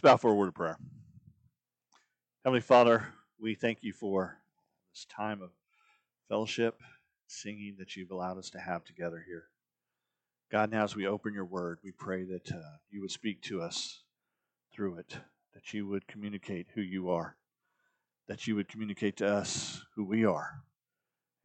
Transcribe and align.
Let's 0.00 0.12
bow 0.12 0.16
for 0.16 0.30
a 0.30 0.34
word 0.36 0.46
of 0.46 0.54
prayer. 0.54 0.78
Heavenly 2.44 2.60
Father, 2.60 3.08
we 3.40 3.56
thank 3.56 3.78
you 3.82 3.92
for 3.92 4.38
this 4.94 5.04
time 5.06 5.42
of 5.42 5.50
fellowship, 6.28 6.80
singing 7.26 7.74
that 7.80 7.96
you've 7.96 8.12
allowed 8.12 8.38
us 8.38 8.48
to 8.50 8.60
have 8.60 8.84
together 8.84 9.24
here. 9.26 9.46
God, 10.52 10.70
now 10.70 10.84
as 10.84 10.94
we 10.94 11.08
open 11.08 11.34
your 11.34 11.46
word, 11.46 11.80
we 11.82 11.90
pray 11.90 12.22
that 12.22 12.52
uh, 12.52 12.76
you 12.90 13.00
would 13.00 13.10
speak 13.10 13.42
to 13.42 13.60
us 13.60 14.04
through 14.72 14.98
it, 14.98 15.18
that 15.54 15.74
you 15.74 15.88
would 15.88 16.06
communicate 16.06 16.68
who 16.76 16.80
you 16.80 17.10
are, 17.10 17.34
that 18.28 18.46
you 18.46 18.54
would 18.54 18.68
communicate 18.68 19.16
to 19.16 19.26
us 19.26 19.82
who 19.96 20.04
we 20.04 20.24
are. 20.24 20.62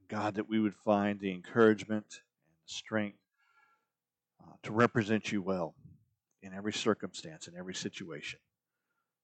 God, 0.09 0.35
that 0.35 0.47
we 0.47 0.59
would 0.59 0.75
find 0.75 1.19
the 1.19 1.31
encouragement 1.31 2.05
and 2.11 2.55
the 2.63 2.71
strength 2.71 3.17
uh, 4.43 4.53
to 4.61 4.71
represent 4.71 5.31
you 5.31 5.41
well 5.41 5.73
in 6.43 6.53
every 6.53 6.73
circumstance, 6.73 7.47
in 7.47 7.55
every 7.57 7.73
situation, 7.73 8.39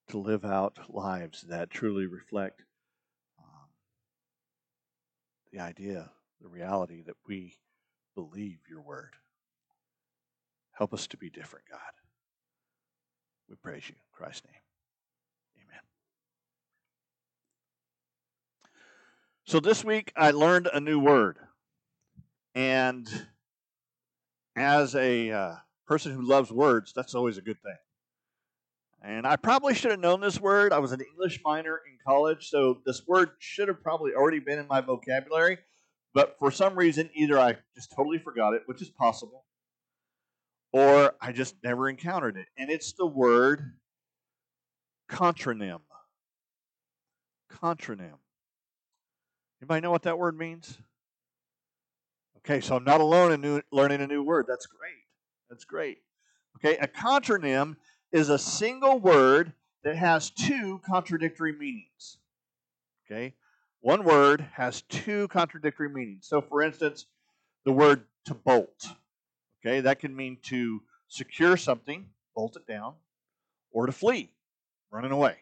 to 0.07 0.17
live 0.17 0.45
out 0.45 0.79
lives 0.89 1.41
that 1.49 1.69
truly 1.69 2.07
reflect 2.07 2.63
um, 3.37 3.67
the 5.51 5.59
idea, 5.59 6.09
the 6.41 6.47
reality 6.47 7.03
that 7.05 7.17
we 7.27 7.53
believe 8.15 8.59
your 8.69 8.81
word. 8.81 9.13
Help 10.71 10.93
us 10.93 11.07
to 11.07 11.17
be 11.17 11.29
different, 11.29 11.65
God. 11.69 11.79
We 13.49 13.55
praise 13.57 13.83
you 13.89 13.95
in 13.95 14.01
Christ's 14.13 14.45
name. 14.45 15.67
Amen. 15.67 15.81
So 19.43 19.59
this 19.59 19.83
week 19.83 20.13
I 20.15 20.31
learned 20.31 20.69
a 20.73 20.79
new 20.79 20.99
word. 20.99 21.37
And 22.55 23.27
as 24.55 24.95
a 24.95 25.31
uh, 25.31 25.55
person 25.89 26.13
who 26.13 26.21
loves 26.21 26.51
words, 26.51 26.93
that's 26.95 27.15
always 27.15 27.39
a 27.39 27.41
good 27.41 27.59
thing. 27.63 27.75
And 29.01 29.25
I 29.25 29.37
probably 29.37 29.73
should 29.73 29.89
have 29.89 29.99
known 29.99 30.21
this 30.21 30.39
word. 30.39 30.71
I 30.71 30.77
was 30.77 30.91
an 30.91 31.01
English 31.01 31.39
minor 31.43 31.81
in 31.89 31.97
college, 32.05 32.49
so 32.49 32.79
this 32.85 33.07
word 33.07 33.31
should 33.39 33.69
have 33.69 33.81
probably 33.81 34.13
already 34.13 34.39
been 34.39 34.59
in 34.59 34.67
my 34.67 34.81
vocabulary. 34.81 35.57
But 36.13 36.35
for 36.37 36.51
some 36.51 36.75
reason, 36.75 37.09
either 37.15 37.39
I 37.39 37.57
just 37.75 37.91
totally 37.95 38.19
forgot 38.19 38.53
it, 38.53 38.63
which 38.67 38.83
is 38.83 38.89
possible, 38.91 39.45
or 40.71 41.15
I 41.19 41.31
just 41.31 41.55
never 41.63 41.89
encountered 41.89 42.37
it. 42.37 42.45
And 42.55 42.69
it's 42.69 42.93
the 42.93 43.07
word 43.07 43.73
contronym. 45.09 45.79
Contronym. 47.51 48.19
Anybody 49.59 49.81
know 49.81 49.91
what 49.91 50.03
that 50.03 50.19
word 50.19 50.37
means? 50.37 50.77
Okay, 52.37 52.61
so 52.61 52.75
I'm 52.75 52.83
not 52.83 53.01
alone 53.01 53.31
in 53.31 53.41
new, 53.41 53.61
learning 53.71 54.01
a 54.01 54.07
new 54.07 54.21
word. 54.21 54.45
That's 54.47 54.67
great. 54.67 55.08
That's 55.49 55.65
great. 55.65 55.99
Okay, 56.57 56.77
a 56.77 56.87
contronym 56.87 57.75
is 58.11 58.29
a 58.29 58.37
single 58.39 58.99
word 58.99 59.53
that 59.83 59.95
has 59.95 60.29
two 60.29 60.81
contradictory 60.85 61.53
meanings. 61.53 62.17
Okay, 63.05 63.33
one 63.81 64.03
word 64.03 64.45
has 64.53 64.81
two 64.83 65.27
contradictory 65.29 65.89
meanings. 65.89 66.27
So, 66.27 66.41
for 66.41 66.61
instance, 66.61 67.05
the 67.65 67.71
word 67.71 68.03
to 68.25 68.33
bolt. 68.33 68.87
Okay, 69.65 69.81
that 69.81 69.99
can 69.99 70.15
mean 70.15 70.37
to 70.43 70.81
secure 71.07 71.57
something, 71.57 72.07
bolt 72.35 72.55
it 72.55 72.67
down, 72.67 72.93
or 73.71 73.85
to 73.85 73.91
flee, 73.91 74.31
running 74.91 75.11
away. 75.11 75.37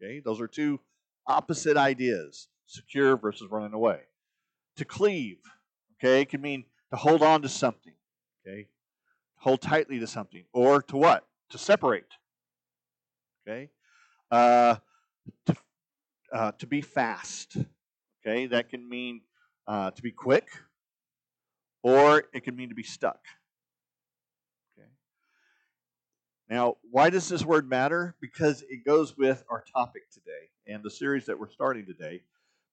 Okay, 0.00 0.20
those 0.20 0.40
are 0.40 0.48
two 0.48 0.80
opposite 1.26 1.76
ideas 1.76 2.48
secure 2.66 3.16
versus 3.16 3.50
running 3.50 3.74
away. 3.74 4.00
To 4.76 4.84
cleave, 4.84 5.38
okay, 5.98 6.22
it 6.22 6.28
can 6.28 6.40
mean 6.40 6.64
to 6.90 6.96
hold 6.96 7.22
on 7.22 7.42
to 7.42 7.48
something, 7.48 7.94
okay, 8.46 8.68
hold 9.38 9.60
tightly 9.60 9.98
to 10.00 10.06
something, 10.06 10.44
or 10.52 10.82
to 10.82 10.96
what? 10.96 11.26
To 11.50 11.58
separate. 11.58 12.12
Okay? 13.46 13.70
Uh, 14.30 14.76
to, 15.46 15.56
uh, 16.32 16.52
to 16.58 16.66
be 16.66 16.80
fast. 16.80 17.56
Okay? 18.20 18.46
That 18.46 18.68
can 18.68 18.88
mean 18.88 19.22
uh, 19.66 19.90
to 19.92 20.02
be 20.02 20.10
quick, 20.10 20.48
or 21.82 22.24
it 22.32 22.44
can 22.44 22.56
mean 22.56 22.68
to 22.68 22.74
be 22.74 22.82
stuck. 22.82 23.20
Okay? 24.78 24.88
Now, 26.50 26.76
why 26.90 27.10
does 27.10 27.28
this 27.28 27.44
word 27.44 27.68
matter? 27.68 28.16
Because 28.20 28.62
it 28.68 28.84
goes 28.84 29.16
with 29.16 29.44
our 29.50 29.64
topic 29.74 30.10
today 30.10 30.50
and 30.66 30.82
the 30.82 30.90
series 30.90 31.26
that 31.26 31.38
we're 31.38 31.50
starting 31.50 31.86
today. 31.86 32.22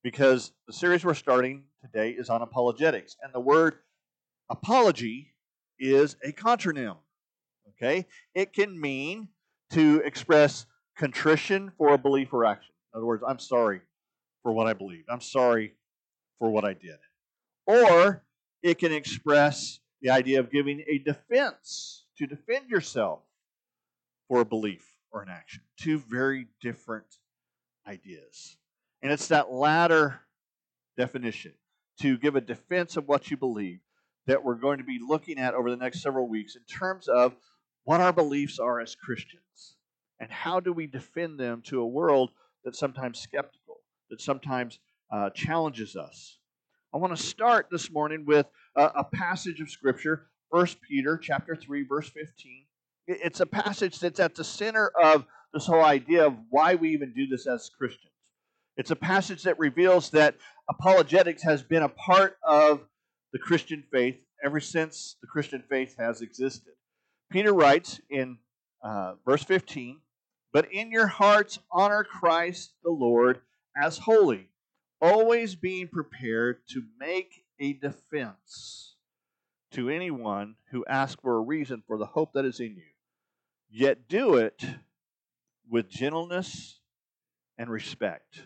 Because 0.04 0.52
the 0.68 0.74
series 0.74 1.04
we're 1.04 1.14
starting 1.14 1.64
today 1.82 2.12
is 2.12 2.30
on 2.30 2.42
apologetics. 2.42 3.16
And 3.24 3.34
the 3.34 3.40
word 3.40 3.76
apology 4.50 5.35
is 5.80 6.16
a 6.24 6.32
contronym. 6.32 6.98
Okay? 7.70 8.06
It 8.34 8.54
can 8.54 8.80
mean 8.80 9.30
to 9.72 10.02
express 10.06 10.66
contrition 10.98 11.72
for 11.78 11.94
a 11.94 11.98
belief 11.98 12.34
or 12.34 12.46
action. 12.46 12.74
In 12.94 12.98
other 12.98 13.06
words, 13.06 13.24
I'm 13.28 13.40
sorry 13.40 13.82
for 14.44 14.52
what 14.52 14.68
I 14.68 14.74
believed. 14.74 15.10
I'm 15.10 15.22
sorry 15.22 15.74
for 16.40 16.50
what 16.50 16.64
I 16.66 16.74
did. 16.74 16.98
Or 17.66 18.24
it 18.64 18.80
can 18.80 18.94
express 18.94 19.80
the 20.02 20.12
idea 20.12 20.40
of 20.40 20.52
giving 20.52 20.84
a 20.88 21.00
defense 21.00 22.06
to 22.18 22.28
defend 22.28 22.70
yourself 22.70 23.22
for 24.28 24.42
a 24.42 24.46
belief 24.46 24.86
or 25.12 25.22
an 25.22 25.30
action. 25.30 25.62
Two 25.78 26.00
very 26.00 26.48
different 26.62 27.06
ideas. 27.88 28.58
And 29.02 29.12
it's 29.12 29.28
that 29.28 29.52
latter 29.52 30.22
definition 30.98 31.54
to 32.02 32.18
give 32.18 32.36
a 32.36 32.42
defense 32.42 32.98
of 32.98 33.08
what 33.08 33.30
you 33.30 33.38
believe 33.38 33.80
that 34.28 34.44
we're 34.44 34.56
going 34.56 34.80
to 34.80 34.84
be 34.84 35.00
looking 35.06 35.38
at 35.38 35.54
over 35.54 35.70
the 35.70 35.78
next 35.78 36.02
several 36.02 36.28
weeks 36.28 36.56
in 36.56 36.64
terms 36.64 37.08
of 37.08 37.36
what 37.84 38.02
our 38.02 38.14
beliefs 38.14 38.60
are 38.60 38.80
as 38.80 38.96
Christians 38.96 39.76
and 40.20 40.32
how 40.32 40.60
do 40.60 40.74
we 40.74 40.88
defend 40.88 41.40
them 41.40 41.62
to 41.66 41.82
a 41.82 41.88
world 41.88 42.32
that's 42.64 42.80
sometimes 42.80 43.20
skeptical, 43.20 43.82
that 44.10 44.22
sometimes 44.22 44.80
uh, 45.12 45.30
challenges 45.30 45.96
us. 45.96 46.40
I 46.94 46.98
want 46.98 47.16
to 47.16 47.22
start 47.22 47.68
this 47.70 47.92
morning 47.92 48.26
with 48.26 48.48
a, 48.76 48.84
a 48.86 49.04
passage 49.04 49.60
of 49.62 49.70
Scripture, 49.70 50.28
1 50.50 50.68
Peter 50.88 51.18
chapter 51.18 51.56
3, 51.56 51.84
verse 51.84 52.10
15. 52.10 52.66
It's 53.08 53.40
a 53.40 53.46
passage 53.46 54.00
that's 54.00 54.20
at 54.20 54.34
the 54.34 54.44
center 54.44 54.92
of 55.02 55.26
this 55.54 55.68
whole 55.68 55.84
idea 55.84 56.26
of 56.26 56.36
why 56.50 56.76
we 56.76 56.90
even 56.90 57.14
do 57.14 57.28
this 57.28 57.48
as 57.48 57.70
Christians. 57.78 58.12
It's 58.78 58.92
a 58.92 58.96
passage 58.96 59.44
that 59.44 59.60
reveals 59.60 60.10
that 60.12 60.36
apologetics 60.70 61.44
has 61.44 61.62
been 61.62 61.84
a 61.84 61.90
part 61.90 62.38
of 62.44 62.82
the 63.36 63.40
Christian 63.40 63.84
faith 63.92 64.16
ever 64.42 64.62
since 64.62 65.18
the 65.20 65.28
Christian 65.28 65.62
faith 65.70 65.98
has 66.00 66.22
existed. 66.22 66.72
Peter 67.30 67.52
writes 67.54 68.00
in 68.10 68.38
uh, 68.82 69.16
verse 69.26 69.44
15, 69.44 70.00
But 70.54 70.72
in 70.72 70.90
your 70.90 71.08
hearts 71.08 71.60
honor 71.70 72.06
Christ 72.06 72.76
the 72.82 72.92
Lord 72.92 73.42
as 73.76 73.98
holy, 73.98 74.52
always 75.02 75.54
being 75.54 75.90
prepared 75.90 76.60
to 76.70 76.84
make 76.98 77.44
a 77.60 77.74
defense 77.74 78.96
to 79.72 79.90
anyone 79.90 80.56
who 80.72 80.86
asks 80.86 81.20
for 81.22 81.36
a 81.36 81.42
reason 81.42 81.84
for 81.86 81.98
the 81.98 82.06
hope 82.06 82.32
that 82.36 82.46
is 82.46 82.62
in 82.62 82.78
you. 82.78 82.94
Yet 83.70 84.08
do 84.08 84.36
it 84.36 84.64
with 85.70 85.90
gentleness 85.90 86.80
and 87.58 87.70
respect. 87.70 88.44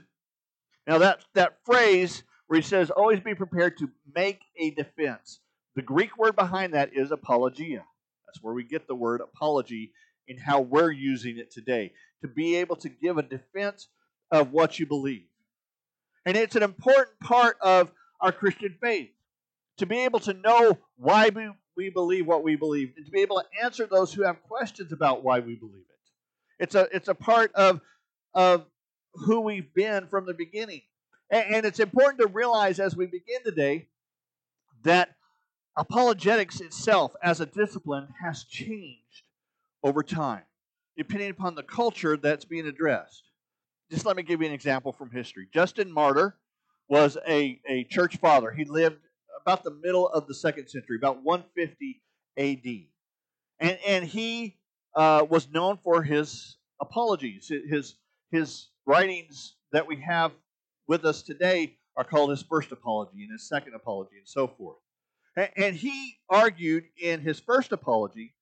Now, 0.88 0.98
that, 0.98 1.26
that 1.36 1.64
phrase 1.64 2.24
where 2.50 2.60
he 2.60 2.66
says, 2.66 2.90
always 2.90 3.20
be 3.20 3.36
prepared 3.36 3.78
to 3.78 3.92
make 4.16 4.42
a 4.58 4.72
defense. 4.72 5.40
The 5.76 5.84
Greek 5.84 6.18
word 6.18 6.36
behind 6.36 6.74
that 6.74 6.90
is 6.94 7.12
apologia. 7.12 7.86
That's 8.26 8.42
where 8.42 8.56
we 8.56 8.64
get 8.64 8.88
the 8.88 8.96
word 8.96 9.22
apology 9.22 9.92
in 10.28 10.38
how 10.40 10.62
we're 10.62 10.90
using 10.90 11.38
it 11.38 11.52
today. 11.52 11.94
To 12.24 12.28
be 12.28 12.56
able 12.56 12.76
to 12.78 12.90
give 12.90 13.20
a 13.20 13.22
defense 13.22 13.88
of 14.32 14.52
what 14.52 14.80
you 14.80 14.88
believe. 14.88 15.28
And 16.26 16.36
it's 16.36 16.56
an 16.56 16.64
important 16.64 17.20
part 17.20 17.56
of 17.62 17.92
our 18.20 18.32
Christian 18.32 18.76
faith. 18.82 19.12
To 19.78 19.86
be 19.86 20.00
able 20.06 20.20
to 20.22 20.34
know 20.34 20.76
why 20.98 21.30
we, 21.30 21.52
we 21.78 21.90
believe 21.92 22.26
what 22.26 22.44
we 22.44 22.56
believe, 22.56 22.94
and 22.98 23.06
to 23.06 23.12
be 23.12 23.22
able 23.22 23.42
to 23.42 23.64
answer 23.64 23.86
those 23.86 24.12
who 24.12 24.24
have 24.24 24.42
questions 24.42 24.92
about 24.92 25.24
why 25.24 25.40
we 25.40 25.54
believe 25.54 25.86
it. 25.88 26.64
It's 26.64 26.74
a, 26.74 26.88
it's 26.92 27.10
a 27.10 27.16
part 27.16 27.54
of, 27.54 27.80
of 28.34 28.66
who 29.14 29.42
we've 29.42 29.72
been 29.76 30.08
from 30.08 30.26
the 30.26 30.34
beginning. 30.34 30.82
And 31.32 31.66
it's 31.66 31.80
important 31.80 32.20
to 32.22 32.28
realize 32.28 32.80
as 32.80 32.96
we 32.96 33.06
begin 33.06 33.44
today 33.44 33.88
that 34.84 35.16
apologetics 35.78 36.60
itself 36.60 37.16
as 37.22 37.40
a 37.40 37.46
discipline 37.46 38.08
has 38.22 38.44
changed 38.46 39.24
over 39.84 40.02
time, 40.02 40.44
depending 40.98 41.30
upon 41.30 41.56
the 41.56 41.64
culture 41.64 42.18
that's 42.18 42.46
being 42.46 42.66
addressed. 42.66 43.24
Just 43.92 44.06
let 44.06 44.16
me 44.16 44.24
give 44.24 44.42
you 44.42 44.48
an 44.48 44.54
example 44.54 44.92
from 44.92 45.12
history. 45.12 45.48
Justin 45.54 45.92
Martyr 45.92 46.36
was 46.88 47.18
a, 47.28 47.60
a 47.68 47.84
church 47.86 48.18
father. 48.18 48.52
He 48.52 48.66
lived 48.66 48.98
about 49.42 49.64
the 49.64 49.72
middle 49.72 50.08
of 50.08 50.28
the 50.28 50.34
second 50.34 50.68
century, 50.68 50.98
about 50.98 51.24
150 51.24 52.02
AD. 52.38 52.88
And, 53.60 53.80
and 53.88 54.06
he 54.06 54.58
uh, 54.96 55.26
was 55.30 55.50
known 55.50 55.78
for 55.78 56.02
his 56.02 56.58
apologies, 56.82 57.52
his, 57.70 57.96
his 58.32 58.68
writings 58.86 59.56
that 59.72 59.88
we 59.88 59.98
have 60.02 60.32
with 60.90 61.06
us 61.06 61.22
today 61.22 61.78
are 61.96 62.04
called 62.04 62.32
his 62.32 62.42
first 62.42 62.72
apology 62.72 63.22
and 63.22 63.32
his 63.32 63.48
second 63.48 63.76
apology 63.76 64.18
and 64.18 64.28
so 64.28 64.48
forth. 64.48 64.78
And 65.56 65.76
he 65.76 66.18
argued 66.28 66.86
in 67.02 67.22
his 67.22 67.40
first 67.40 67.72
apology 67.72 68.34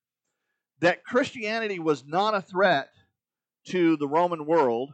that 0.79 1.03
Christianity 1.03 1.77
was 1.77 2.05
not 2.07 2.33
a 2.33 2.41
threat 2.41 2.89
to 3.67 3.97
the 3.97 4.07
Roman 4.07 4.45
world 4.45 4.94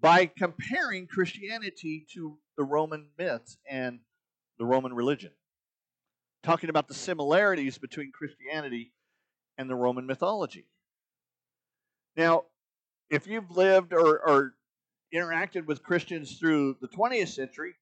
by 0.00 0.26
comparing 0.26 1.06
Christianity 1.06 2.06
to 2.12 2.38
the 2.58 2.62
Roman 2.62 3.06
myths 3.18 3.56
and 3.68 4.00
the 4.58 4.66
Roman 4.66 4.92
religion, 4.92 5.32
talking 6.42 6.68
about 6.68 6.88
the 6.88 6.94
similarities 6.94 7.78
between 7.78 8.12
Christianity 8.12 8.92
and 9.56 9.70
the 9.70 9.74
Roman 9.74 10.06
mythology. 10.06 10.66
Now, 12.16 12.44
if 13.10 13.26
you've 13.26 13.50
lived 13.50 13.94
or, 13.94 14.20
or 14.20 14.54
interacted 15.14 15.66
with 15.66 15.82
Christians 15.82 16.38
through 16.38 16.76
the 16.80 16.88
20th 16.88 17.28
century, 17.28 17.74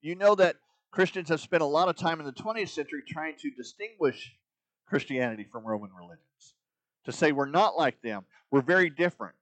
you 0.00 0.14
know 0.14 0.34
that 0.34 0.56
Christians 0.90 1.28
have 1.30 1.40
spent 1.40 1.62
a 1.62 1.66
lot 1.66 1.88
of 1.88 1.96
time 1.96 2.20
in 2.20 2.26
the 2.26 2.32
20th 2.32 2.68
century 2.68 3.02
trying 3.06 3.36
to 3.38 3.50
distinguish 3.50 4.32
Christianity 4.86 5.46
from 5.50 5.64
Roman 5.64 5.90
religions, 5.94 6.54
to 7.04 7.12
say 7.12 7.32
we're 7.32 7.46
not 7.46 7.76
like 7.76 8.02
them, 8.02 8.24
we're 8.50 8.62
very 8.62 8.90
different. 8.90 9.34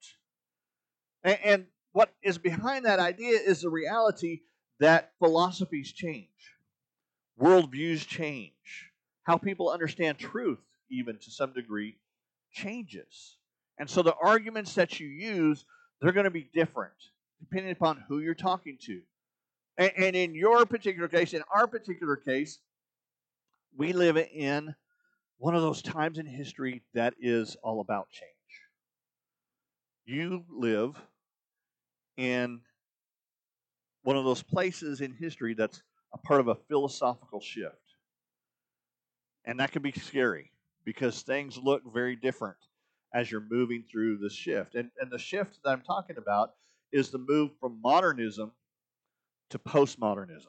And, 1.24 1.38
and 1.44 1.66
what 1.92 2.12
is 2.22 2.38
behind 2.38 2.84
that 2.84 3.00
idea 3.00 3.38
is 3.38 3.62
the 3.62 3.70
reality 3.70 4.42
that 4.78 5.12
philosophies 5.18 5.92
change, 5.92 6.28
worldviews 7.40 8.06
change, 8.06 8.92
how 9.24 9.36
people 9.36 9.70
understand 9.70 10.18
truth, 10.18 10.60
even 10.90 11.18
to 11.18 11.30
some 11.30 11.52
degree, 11.52 11.96
changes. 12.52 13.36
And 13.78 13.88
so 13.88 14.02
the 14.02 14.14
arguments 14.22 14.74
that 14.74 15.00
you 15.00 15.08
use, 15.08 15.64
they're 16.00 16.12
going 16.12 16.24
to 16.24 16.30
be 16.30 16.48
different 16.52 16.92
depending 17.40 17.72
upon 17.72 18.04
who 18.08 18.20
you're 18.20 18.34
talking 18.34 18.76
to. 18.82 19.00
And, 19.78 19.92
and 19.96 20.16
in 20.16 20.34
your 20.34 20.66
particular 20.66 21.08
case, 21.08 21.32
in 21.32 21.42
our 21.52 21.66
particular 21.66 22.16
case, 22.16 22.58
we 23.76 23.92
live 23.92 24.16
in 24.16 24.74
one 25.38 25.54
of 25.54 25.62
those 25.62 25.80
times 25.80 26.18
in 26.18 26.26
history 26.26 26.82
that 26.92 27.14
is 27.18 27.56
all 27.62 27.80
about 27.80 28.10
change. 28.10 28.30
You 30.04 30.44
live 30.50 31.00
in 32.16 32.60
one 34.02 34.16
of 34.16 34.24
those 34.24 34.42
places 34.42 35.00
in 35.00 35.12
history 35.12 35.54
that's 35.54 35.82
a 36.12 36.18
part 36.18 36.40
of 36.40 36.48
a 36.48 36.54
philosophical 36.54 37.40
shift. 37.40 37.76
And 39.44 39.60
that 39.60 39.72
can 39.72 39.82
be 39.82 39.92
scary 39.92 40.52
because 40.84 41.22
things 41.22 41.56
look 41.56 41.82
very 41.92 42.16
different 42.16 42.58
as 43.14 43.30
you're 43.30 43.44
moving 43.48 43.84
through 43.90 44.18
the 44.18 44.30
shift. 44.30 44.74
And, 44.74 44.90
and 45.00 45.10
the 45.10 45.18
shift 45.18 45.58
that 45.64 45.70
I'm 45.70 45.82
talking 45.82 46.16
about 46.16 46.52
is 46.92 47.10
the 47.10 47.18
move 47.18 47.50
from 47.60 47.80
modernism 47.82 48.52
to 49.50 49.58
postmodernism. 49.58 50.46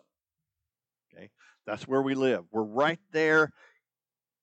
Okay? 1.14 1.30
That's 1.66 1.88
where 1.88 2.02
we 2.02 2.16
live. 2.16 2.44
We're 2.52 2.64
right 2.64 3.00
there 3.12 3.52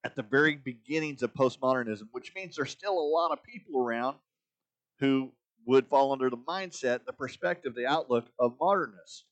at 0.04 0.16
the 0.16 0.22
very 0.22 0.56
beginnings 0.56 1.22
of 1.22 1.32
postmodernism, 1.34 2.08
which 2.12 2.32
means 2.34 2.56
there's 2.56 2.70
still 2.70 2.98
a 2.98 3.08
lot 3.08 3.32
of 3.32 3.42
people 3.42 3.80
around 3.80 4.16
who 5.00 5.32
would 5.66 5.86
fall 5.86 6.12
under 6.12 6.30
the 6.30 6.36
mindset, 6.36 7.00
the 7.06 7.12
perspective, 7.12 7.74
the 7.74 7.86
outlook 7.86 8.26
of 8.38 8.54
modernists. 8.60 9.24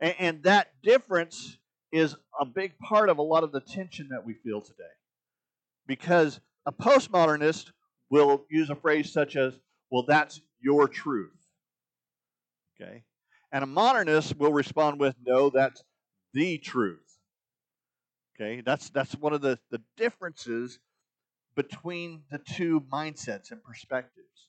And, 0.00 0.14
and 0.18 0.42
that 0.44 0.68
difference 0.82 1.58
is 1.90 2.16
a 2.38 2.44
big 2.44 2.78
part 2.78 3.08
of 3.08 3.18
a 3.18 3.22
lot 3.22 3.44
of 3.44 3.52
the 3.52 3.60
tension 3.60 4.08
that 4.10 4.24
we 4.24 4.34
feel 4.34 4.60
today. 4.60 4.84
Because 5.86 6.40
a 6.66 6.72
postmodernist 6.72 7.70
will 8.10 8.44
use 8.50 8.70
a 8.70 8.74
phrase 8.74 9.12
such 9.12 9.36
as, 9.36 9.58
well, 9.90 10.04
that's 10.06 10.40
your 10.60 10.88
truth. 10.88 11.36
Okay? 12.80 13.04
And 13.52 13.64
a 13.64 13.66
modernist 13.66 14.36
will 14.36 14.52
respond 14.52 15.00
with, 15.00 15.14
no, 15.24 15.50
that's 15.50 15.82
the 16.34 16.58
truth. 16.58 17.18
Okay? 18.34 18.60
That's 18.60 18.90
that's 18.90 19.14
one 19.14 19.32
of 19.32 19.40
the, 19.40 19.58
the 19.70 19.80
differences 19.96 20.78
between 21.56 22.22
the 22.30 22.38
two 22.38 22.84
mindsets 22.92 23.50
and 23.50 23.62
perspectives. 23.64 24.46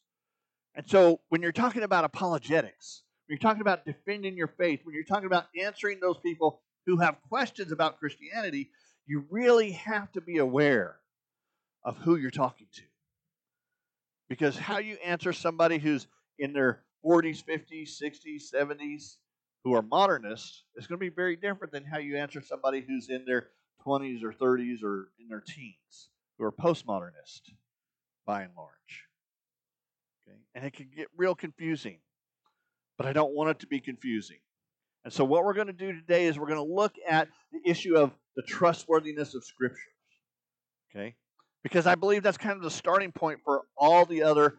And 0.76 0.88
so 0.88 1.22
when 1.30 1.42
you're 1.42 1.52
talking 1.52 1.84
about 1.84 2.06
apologetics, 2.06 3.04
when 3.28 3.36
you're 3.36 3.50
talking 3.50 3.62
about 3.62 3.86
defending 3.86 4.38
your 4.38 4.48
faith, 4.48 4.82
when 4.84 4.94
you're 4.94 5.04
talking 5.04 5.26
about 5.26 5.48
answering 5.60 6.00
those 6.00 6.18
people 6.20 6.62
who 6.86 6.98
have 6.98 7.18
questions 7.28 7.72
about 7.72 8.00
Christianity, 8.00 8.70
you 9.08 9.26
really 9.30 9.72
have 9.72 10.12
to 10.12 10.22
be 10.22 10.38
aware 10.38 10.98
of 11.84 11.98
who 11.98 12.16
you're 12.16 12.30
talking 12.30 12.68
to. 12.74 12.82
Because 14.30 14.58
how 14.58 14.78
you 14.78 14.98
answer 15.04 15.34
somebody 15.34 15.80
who's 15.80 16.08
in 16.38 16.54
their 16.54 16.84
40s, 17.04 17.44
50s, 17.44 18.02
60s, 18.02 18.44
70s, 18.54 19.16
who 19.64 19.74
are 19.74 19.81
modernists, 19.81 20.66
is 20.76 20.88
going 20.88 21.00
to 21.00 21.06
be 21.06 21.10
very 21.10 21.36
different 21.36 21.74
than 21.74 21.84
how 21.84 21.98
you 21.98 22.18
answer 22.18 22.42
somebody 22.42 22.81
who's 22.88 23.10
in 23.10 23.26
their 23.26 23.48
20s 23.86 24.24
or 24.24 24.31
30s 24.31 24.84
or 24.84 25.10
in 25.20 25.28
their 25.28 25.42
teens, 25.42 26.10
who 26.38 26.46
are 26.46 26.52
postmodernist 26.52 27.42
by 28.26 28.44
and 28.44 28.52
large. 28.56 29.06
Okay? 30.28 30.38
And 30.56 30.66
it 30.66 30.74
can 30.74 30.88
get 30.96 31.08
real 31.18 31.36
confusing, 31.36 31.98
but 32.98 33.08
I 33.08 33.14
don't 33.14 33.34
want 33.34 33.50
it 33.50 33.60
to 33.60 33.68
be 33.68 33.80
confusing. 33.80 34.38
And 35.04 35.14
so, 35.14 35.24
what 35.24 35.46
we're 35.46 35.54
going 35.54 35.68
to 35.68 35.74
do 35.74 35.94
today 35.94 36.28
is 36.28 36.38
we're 36.38 36.48
going 36.48 36.68
to 36.68 36.74
look 36.74 36.94
at 37.08 37.30
the 37.52 37.62
issue 37.70 37.98
of 37.98 38.12
the 38.36 38.44
trustworthiness 38.44 39.34
of 39.34 39.44
Scriptures. 39.44 39.80
Okay? 40.92 41.16
Because 41.64 41.86
I 41.86 41.96
believe 41.96 42.24
that's 42.24 42.38
kind 42.38 42.56
of 42.56 42.64
the 42.64 42.72
starting 42.72 43.12
point 43.12 43.40
for 43.44 43.64
all 43.78 44.06
the 44.06 44.24
other 44.24 44.58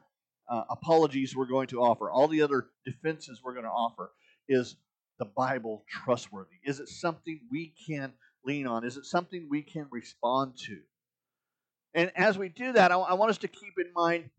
uh, 0.49 0.65
apologies 0.69 1.35
we're 1.35 1.47
going 1.47 1.69
to 1.69 1.81
offer, 1.81 2.11
all 2.11 2.29
the 2.29 2.43
other 2.43 2.67
defenses 2.85 3.41
we're 3.43 3.55
going 3.55 3.65
to 3.65 3.71
offer. 3.71 4.11
Is 4.49 4.77
the 5.19 5.25
Bible 5.25 5.85
trustworthy? 5.89 6.57
Is 6.65 6.81
it 6.81 6.89
something 6.89 7.41
we 7.51 7.73
can 7.87 8.13
lean 8.45 8.67
on? 8.67 8.85
Is 8.85 8.97
it 8.97 9.05
something 9.05 9.47
we 9.49 9.63
can 9.63 9.87
respond 9.91 10.57
to? 10.67 10.79
And 11.95 12.11
as 12.17 12.39
we 12.39 12.49
do 12.49 12.73
that, 12.73 12.91
I, 12.91 12.97
I 12.97 13.15
want 13.15 13.31
us 13.31 13.39
to 13.39 13.49
keep 13.49 13.75
in 13.79 13.93
mind 13.95 14.31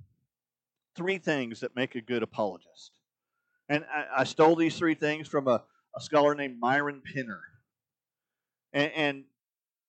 three 0.96 1.18
things 1.18 1.62
that 1.62 1.76
make 1.76 1.96
a 1.96 2.02
good 2.02 2.24
apologist. 2.24 2.92
And 3.70 3.86
I, 3.94 4.22
I 4.22 4.24
stole 4.26 4.56
these 4.56 4.78
three 4.78 4.96
things 4.96 5.28
from 5.28 5.48
a, 5.48 5.64
a 5.96 6.02
scholar 6.02 6.36
named 6.36 6.60
Myron 6.60 7.02
Penner. 7.16 7.40
And, 8.74 8.92
and 8.94 9.24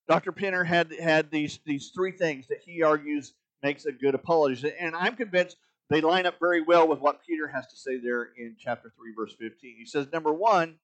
Dr. 0.08 0.32
Penner 0.32 0.66
had 0.66 0.92
had 0.92 1.30
these 1.30 1.60
these 1.64 1.90
three 1.94 2.12
things 2.12 2.48
that 2.48 2.58
he 2.64 2.82
argues 2.82 3.34
makes 3.62 3.86
a 3.86 3.92
good 3.92 4.14
apologist, 4.14 4.64
and 4.78 4.94
I'm 4.96 5.14
convinced 5.16 5.56
they 5.90 6.00
line 6.00 6.26
up 6.26 6.36
very 6.40 6.62
well 6.62 6.88
with 6.88 7.00
what 7.00 7.24
Peter 7.26 7.46
has 7.48 7.66
to 7.68 7.76
say 7.76 7.98
there 7.98 8.30
in 8.36 8.56
chapter 8.58 8.92
three, 8.96 9.12
verse 9.14 9.34
fifteen. 9.38 9.76
He 9.78 9.86
says, 9.86 10.06
number 10.12 10.32
one, 10.32 10.76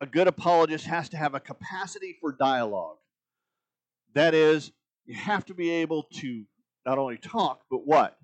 a 0.00 0.06
good 0.06 0.28
apologist 0.28 0.86
has 0.86 1.08
to 1.10 1.16
have 1.16 1.34
a 1.34 1.40
capacity 1.40 2.16
for 2.20 2.32
dialogue. 2.32 2.96
That 4.14 4.34
is, 4.34 4.72
you 5.06 5.14
have 5.14 5.44
to 5.46 5.54
be 5.54 5.70
able 5.70 6.04
to 6.20 6.44
not 6.86 6.98
only 6.98 7.18
talk, 7.18 7.62
but 7.70 7.86
what? 7.86 8.16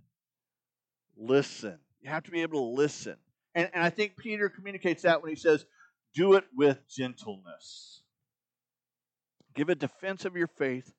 Listen. 1.17 1.79
You 2.00 2.11
have 2.11 2.25
to 2.25 2.31
be 2.31 2.43
able 2.43 2.60
to 2.60 2.81
listen. 2.81 3.17
And, 3.55 3.70
and 3.72 3.82
I 3.82 3.91
think 3.91 4.17
Peter 4.17 4.48
communicates 4.48 5.03
that 5.03 5.22
when 5.22 5.31
he 5.31 5.36
says, 5.36 5.65
do 6.15 6.34
it 6.34 6.44
with 6.55 6.79
gentleness. 6.89 8.03
Give 9.55 9.69
a 9.69 9.75
defense 9.75 10.25
of 10.25 10.37
your 10.37 10.49
faith 10.49 10.93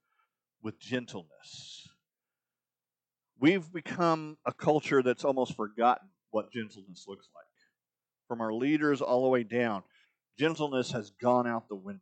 with 0.61 0.79
gentleness. 0.79 1.87
We've 3.39 3.71
become 3.71 4.37
a 4.45 4.53
culture 4.53 5.03
that's 5.03 5.25
almost 5.25 5.55
forgotten 5.55 6.07
what 6.31 6.51
gentleness 6.51 7.05
looks 7.07 7.27
like. 7.35 7.45
From 8.27 8.41
our 8.41 8.53
leaders 8.53 9.01
all 9.01 9.23
the 9.23 9.29
way 9.29 9.43
down, 9.43 9.83
gentleness 10.39 10.91
has 10.91 11.11
gone 11.21 11.47
out 11.47 11.67
the 11.67 11.75
window. 11.75 12.01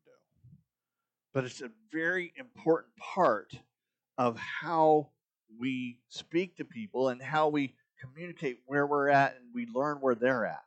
But 1.34 1.46
it's 1.46 1.62
a 1.62 1.72
very 1.92 2.32
important 2.38 2.96
part 2.98 3.54
of 4.18 4.38
how 4.38 5.10
we 5.60 6.00
speak 6.10 6.58
to 6.58 6.66
people 6.66 7.10
and 7.10 7.22
how 7.22 7.50
we 7.50 7.76
communicate 8.00 8.60
where 8.68 8.86
we're 8.86 9.10
at 9.10 9.36
and 9.36 9.50
we 9.54 9.66
learn 9.66 9.98
where 9.98 10.16
they're 10.16 10.46
at. 10.46 10.64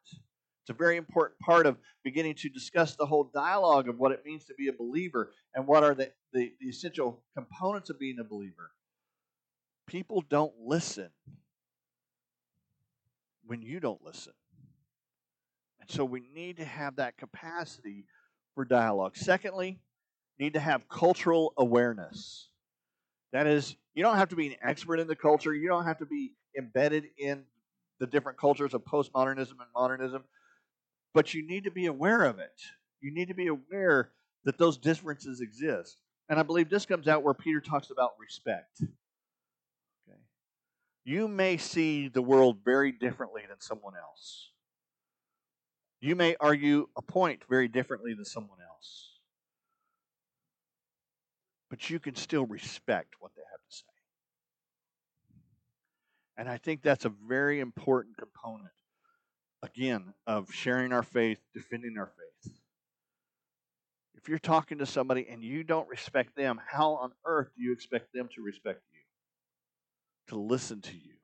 It's 0.67 0.75
a 0.75 0.83
very 0.83 0.97
important 0.97 1.39
part 1.39 1.65
of 1.65 1.77
beginning 2.03 2.35
to 2.39 2.49
discuss 2.49 2.97
the 2.97 3.07
whole 3.07 3.31
dialogue 3.33 3.89
of 3.89 4.01
what 4.01 4.11
it 4.11 4.25
means 4.27 4.47
to 4.47 4.55
be 4.55 4.67
a 4.67 4.73
believer 4.73 5.31
and 5.55 5.65
what 5.65 5.85
are 5.85 5.95
the, 5.95 6.11
the, 6.33 6.53
the 6.61 6.67
essential 6.67 7.23
components 7.37 7.89
of 7.89 8.01
being 8.01 8.19
a 8.19 8.25
believer. 8.25 8.73
People 9.87 10.25
don't 10.29 10.53
listen 10.61 11.11
when 13.47 13.63
you 13.63 13.79
don't 13.79 14.03
listen. 14.03 14.33
And 15.81 15.89
so 15.89 16.05
we 16.05 16.25
need 16.35 16.57
to 16.57 16.65
have 16.65 16.97
that 16.97 17.17
capacity 17.17 18.07
for 18.57 18.65
dialogue. 18.65 19.17
Secondly, 19.17 19.79
need 20.37 20.55
to 20.55 20.61
have 20.61 20.89
cultural 20.89 21.53
awareness. 21.57 22.49
That 23.33 23.47
is, 23.47 23.77
you 23.95 24.03
don't 24.03 24.17
have 24.17 24.31
to 24.31 24.37
be 24.37 24.49
an 24.49 24.57
expert 24.65 24.99
in 24.99 25.07
the 25.07 25.15
culture, 25.15 25.55
you 25.55 25.69
don't 25.69 25.85
have 25.85 25.99
to 25.99 26.07
be 26.07 26.33
embedded 26.59 27.05
in 27.17 27.45
the 28.01 28.07
different 28.09 28.37
cultures 28.37 28.75
of 28.75 28.85
postmodernism 28.85 29.53
and 29.53 29.71
modernism 29.73 30.25
but 31.17 31.33
you 31.33 31.43
need 31.47 31.65
to 31.65 31.71
be 31.71 31.87
aware 31.87 32.25
of 32.25 32.41
it. 32.41 32.61
You 33.01 33.11
need 33.11 33.29
to 33.29 33.35
be 33.35 33.47
aware 33.47 34.11
that 34.45 34.59
those 34.59 34.77
differences 34.77 35.41
exist. 35.41 35.97
And 36.29 36.39
I 36.39 36.43
believe 36.43 36.69
this 36.69 36.85
comes 36.85 37.09
out 37.09 37.23
where 37.23 37.33
Peter 37.33 37.59
talks 37.59 37.89
about 37.89 38.11
respect. 38.21 38.83
Okay. 38.83 40.19
You 41.05 41.27
may 41.27 41.57
see 41.57 42.09
the 42.09 42.21
world 42.21 42.59
very 42.63 42.93
differently 42.93 43.41
than 43.49 43.59
someone 43.63 43.95
else. 43.97 44.51
You 46.03 46.17
may 46.17 46.37
argue 46.39 46.87
a 46.99 47.03
point 47.03 47.41
very 47.49 47.69
differently 47.69 48.13
than 48.13 48.27
someone 48.27 48.59
else. 48.61 49.13
But 51.71 51.89
you 51.89 51.99
can 51.99 52.15
still 52.15 52.45
respect 52.45 53.15
what 53.21 53.31
they 53.35 53.43
have 53.51 53.61
to 53.71 53.75
say. 53.75 53.85
And 56.37 56.47
I 56.47 56.59
think 56.59 56.83
that's 56.83 57.07
a 57.07 57.13
very 57.27 57.61
important 57.61 58.19
component, 58.19 58.76
again, 59.63 60.15
of 60.27 60.53
sharing 60.53 60.93
our 60.93 61.03
faith, 61.03 61.39
defending 61.55 61.97
our 61.99 62.07
faith. 62.07 62.53
If 64.15 64.29
you're 64.29 64.39
talking 64.39 64.79
to 64.79 64.87
somebody 64.87 65.27
and 65.31 65.43
you 65.43 65.63
don't 65.63 65.89
respect 65.89 66.37
them, 66.37 66.61
how 66.67 66.95
on 66.95 67.13
earth 67.25 67.51
do 67.57 67.63
you 67.63 67.73
expect 67.73 68.13
them 68.13 68.29
to 68.35 68.43
respect 68.43 68.83
you? 68.93 69.01
To 70.35 70.41
listen 70.41 70.81
to 70.83 70.95
you? 70.95 71.15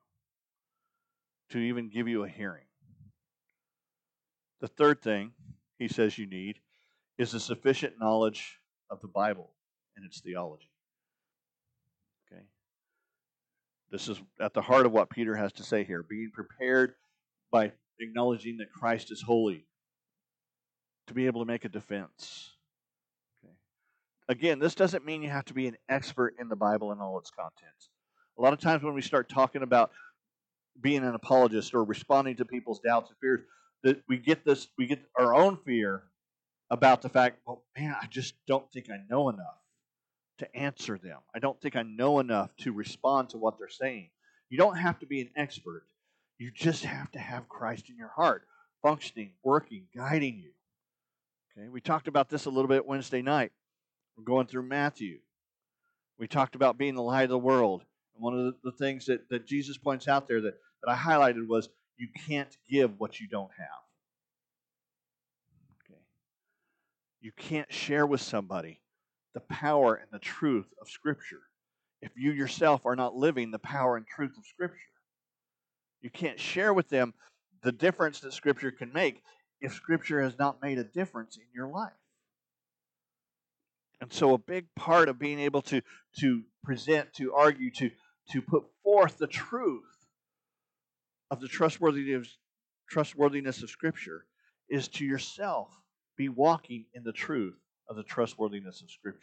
To 1.49 1.57
even 1.57 1.89
give 1.89 2.07
you 2.07 2.23
a 2.23 2.29
hearing? 2.29 2.65
The 4.61 4.69
third 4.69 5.01
thing 5.01 5.33
he 5.77 5.89
says 5.89 6.17
you 6.17 6.25
need 6.25 6.59
is 7.17 7.33
a 7.33 7.39
sufficient 7.39 7.95
knowledge 7.99 8.59
of 8.89 9.01
the 9.01 9.09
Bible 9.09 9.51
and 9.97 10.05
its 10.05 10.21
theology. 10.21 10.71
Okay? 12.31 12.43
This 13.91 14.07
is 14.07 14.21
at 14.39 14.53
the 14.53 14.61
heart 14.61 14.85
of 14.85 14.93
what 14.93 15.09
Peter 15.09 15.35
has 15.35 15.51
to 15.53 15.63
say 15.63 15.83
here 15.83 16.03
being 16.03 16.31
prepared 16.33 16.93
by 17.51 17.73
acknowledging 17.99 18.57
that 18.57 18.71
Christ 18.71 19.11
is 19.11 19.21
holy, 19.21 19.65
to 21.07 21.13
be 21.13 21.25
able 21.25 21.41
to 21.41 21.47
make 21.47 21.65
a 21.65 21.69
defense. 21.69 22.51
Okay? 23.43 23.53
Again, 24.29 24.59
this 24.59 24.75
doesn't 24.75 25.05
mean 25.05 25.21
you 25.21 25.29
have 25.29 25.45
to 25.45 25.53
be 25.53 25.67
an 25.67 25.77
expert 25.89 26.35
in 26.39 26.49
the 26.49 26.55
Bible 26.55 26.91
and 26.91 27.01
all 27.01 27.19
its 27.19 27.31
contents. 27.31 27.89
A 28.37 28.41
lot 28.41 28.53
of 28.53 28.59
times 28.59 28.83
when 28.83 28.93
we 28.93 29.01
start 29.01 29.29
talking 29.29 29.61
about 29.61 29.91
being 30.81 31.03
an 31.03 31.13
apologist 31.13 31.73
or 31.73 31.83
responding 31.83 32.35
to 32.37 32.45
people's 32.45 32.79
doubts 32.79 33.09
and 33.09 33.17
fears, 33.19 33.41
that 33.83 34.01
we 34.07 34.17
get 34.17 34.45
this, 34.45 34.69
we 34.77 34.87
get 34.87 34.99
our 35.19 35.35
own 35.35 35.57
fear 35.65 36.03
about 36.69 37.01
the 37.01 37.09
fact, 37.09 37.39
well, 37.45 37.63
man, 37.77 37.95
I 38.01 38.07
just 38.07 38.33
don't 38.47 38.71
think 38.71 38.89
I 38.89 38.97
know 39.09 39.29
enough 39.29 39.59
to 40.39 40.55
answer 40.55 40.97
them. 40.97 41.19
I 41.35 41.39
don't 41.39 41.61
think 41.61 41.75
I 41.75 41.83
know 41.83 42.19
enough 42.19 42.55
to 42.61 42.71
respond 42.71 43.29
to 43.29 43.37
what 43.37 43.59
they're 43.59 43.69
saying. 43.69 44.09
You 44.49 44.57
don't 44.57 44.77
have 44.77 44.99
to 44.99 45.05
be 45.05 45.21
an 45.21 45.29
expert. 45.35 45.83
You 46.43 46.51
just 46.51 46.83
have 46.83 47.09
to 47.13 47.19
have 47.19 47.47
Christ 47.47 47.89
in 47.89 47.95
your 47.95 48.09
heart, 48.09 48.43
functioning, 48.81 49.31
working, 49.45 49.85
guiding 49.95 50.39
you. 50.39 50.51
Okay, 51.57 51.69
we 51.69 51.79
talked 51.79 52.09
about 52.09 52.27
this 52.27 52.43
a 52.43 52.49
little 52.49 52.67
bit 52.67 52.85
Wednesday 52.85 53.21
night. 53.21 53.53
We're 54.17 54.25
going 54.25 54.47
through 54.47 54.63
Matthew. 54.63 55.19
We 56.19 56.27
talked 56.27 56.55
about 56.55 56.77
being 56.77 56.95
the 56.95 57.01
light 57.01 57.23
of 57.23 57.29
the 57.29 57.37
world. 57.37 57.85
And 58.13 58.21
one 58.21 58.37
of 58.37 58.43
the, 58.43 58.71
the 58.71 58.77
things 58.77 59.05
that, 59.05 59.29
that 59.29 59.47
Jesus 59.47 59.77
points 59.77 60.09
out 60.09 60.27
there 60.27 60.41
that, 60.41 60.55
that 60.83 60.91
I 60.91 60.97
highlighted 60.97 61.47
was 61.47 61.69
you 61.95 62.09
can't 62.27 62.53
give 62.69 62.99
what 62.99 63.21
you 63.21 63.29
don't 63.29 63.51
have. 63.57 63.83
Okay. 65.89 66.01
You 67.21 67.31
can't 67.37 67.71
share 67.71 68.05
with 68.05 68.19
somebody 68.19 68.81
the 69.33 69.39
power 69.39 69.95
and 69.95 70.09
the 70.11 70.19
truth 70.19 70.67
of 70.81 70.89
Scripture 70.89 71.43
if 72.01 72.11
you 72.17 72.33
yourself 72.33 72.85
are 72.85 72.97
not 72.97 73.15
living 73.15 73.51
the 73.51 73.59
power 73.59 73.95
and 73.95 74.05
truth 74.05 74.37
of 74.37 74.45
Scripture. 74.45 74.89
You 76.03 76.09
can't 76.09 76.39
share 76.39 76.73
with 76.73 76.89
them 76.89 77.13
the 77.63 77.71
difference 77.71 78.19
that 78.19 78.33
Scripture 78.33 78.71
can 78.71 78.91
make 78.93 79.23
if 79.61 79.73
Scripture 79.73 80.21
has 80.21 80.37
not 80.37 80.61
made 80.61 80.77
a 80.77 80.83
difference 80.83 81.37
in 81.37 81.45
your 81.55 81.69
life. 81.69 81.91
And 84.01 84.11
so, 84.11 84.33
a 84.33 84.37
big 84.37 84.65
part 84.75 85.07
of 85.07 85.17
being 85.17 85.39
able 85.39 85.61
to, 85.63 85.81
to 86.19 86.43
present, 86.61 87.13
to 87.13 87.33
argue, 87.33 87.71
to, 87.71 87.89
to 88.31 88.41
put 88.41 88.65
forth 88.83 89.17
the 89.17 89.27
truth 89.27 90.07
of 91.31 91.39
the 91.39 91.47
trustworthiness, 91.47 92.37
trustworthiness 92.89 93.63
of 93.63 93.69
Scripture 93.69 94.25
is 94.69 94.89
to 94.89 95.05
yourself 95.05 95.69
be 96.17 96.27
walking 96.27 96.85
in 96.93 97.03
the 97.03 97.13
truth 97.13 97.55
of 97.87 97.95
the 97.95 98.03
trustworthiness 98.03 98.81
of 98.81 98.91
Scripture, 98.91 99.19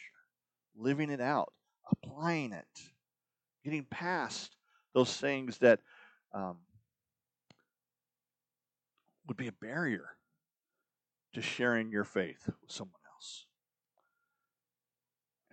living 0.75 1.11
it 1.11 1.21
out, 1.21 1.53
applying 1.93 2.55
it, 2.55 2.81
getting 3.65 3.85
past 3.91 4.57
those 4.95 5.15
things 5.15 5.59
that 5.59 5.81
um, 6.33 6.57
would 9.31 9.37
be 9.37 9.47
a 9.47 9.53
barrier 9.53 10.17
to 11.33 11.41
sharing 11.41 11.93
your 11.93 12.03
faith 12.03 12.43
with 12.47 12.73
someone 12.73 13.01
else. 13.15 13.47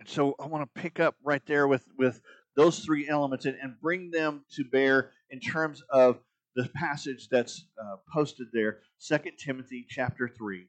And 0.00 0.08
so 0.08 0.34
I 0.40 0.46
want 0.48 0.64
to 0.64 0.80
pick 0.80 0.98
up 0.98 1.14
right 1.22 1.42
there 1.46 1.68
with, 1.68 1.84
with 1.96 2.20
those 2.56 2.80
three 2.80 3.08
elements 3.08 3.44
and, 3.44 3.56
and 3.62 3.80
bring 3.80 4.10
them 4.10 4.44
to 4.56 4.64
bear 4.64 5.12
in 5.30 5.38
terms 5.38 5.80
of 5.90 6.18
the 6.56 6.68
passage 6.74 7.28
that's 7.30 7.66
uh, 7.80 7.98
posted 8.12 8.48
there, 8.52 8.78
2 9.06 9.16
Timothy 9.38 9.86
chapter 9.88 10.26
3, 10.26 10.66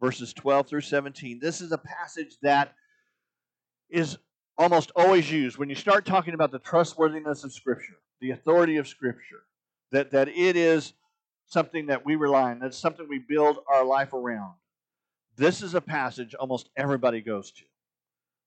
verses 0.00 0.32
12 0.32 0.68
through 0.68 0.80
17. 0.80 1.38
This 1.38 1.60
is 1.60 1.70
a 1.70 1.76
passage 1.76 2.38
that 2.40 2.72
is 3.90 4.16
almost 4.56 4.90
always 4.96 5.30
used 5.30 5.58
when 5.58 5.68
you 5.68 5.74
start 5.74 6.06
talking 6.06 6.32
about 6.32 6.50
the 6.50 6.60
trustworthiness 6.60 7.44
of 7.44 7.52
Scripture, 7.52 7.98
the 8.22 8.30
authority 8.30 8.78
of 8.78 8.88
Scripture, 8.88 9.42
that, 9.90 10.12
that 10.12 10.28
it 10.28 10.56
is 10.56 10.94
something 11.52 11.86
that 11.86 12.04
we 12.04 12.16
rely 12.16 12.50
on, 12.50 12.58
that's 12.58 12.78
something 12.78 13.06
we 13.08 13.18
build 13.18 13.58
our 13.68 13.84
life 13.84 14.12
around. 14.12 14.54
This 15.36 15.62
is 15.62 15.74
a 15.74 15.80
passage 15.80 16.34
almost 16.34 16.70
everybody 16.76 17.20
goes 17.20 17.52
to. 17.52 17.64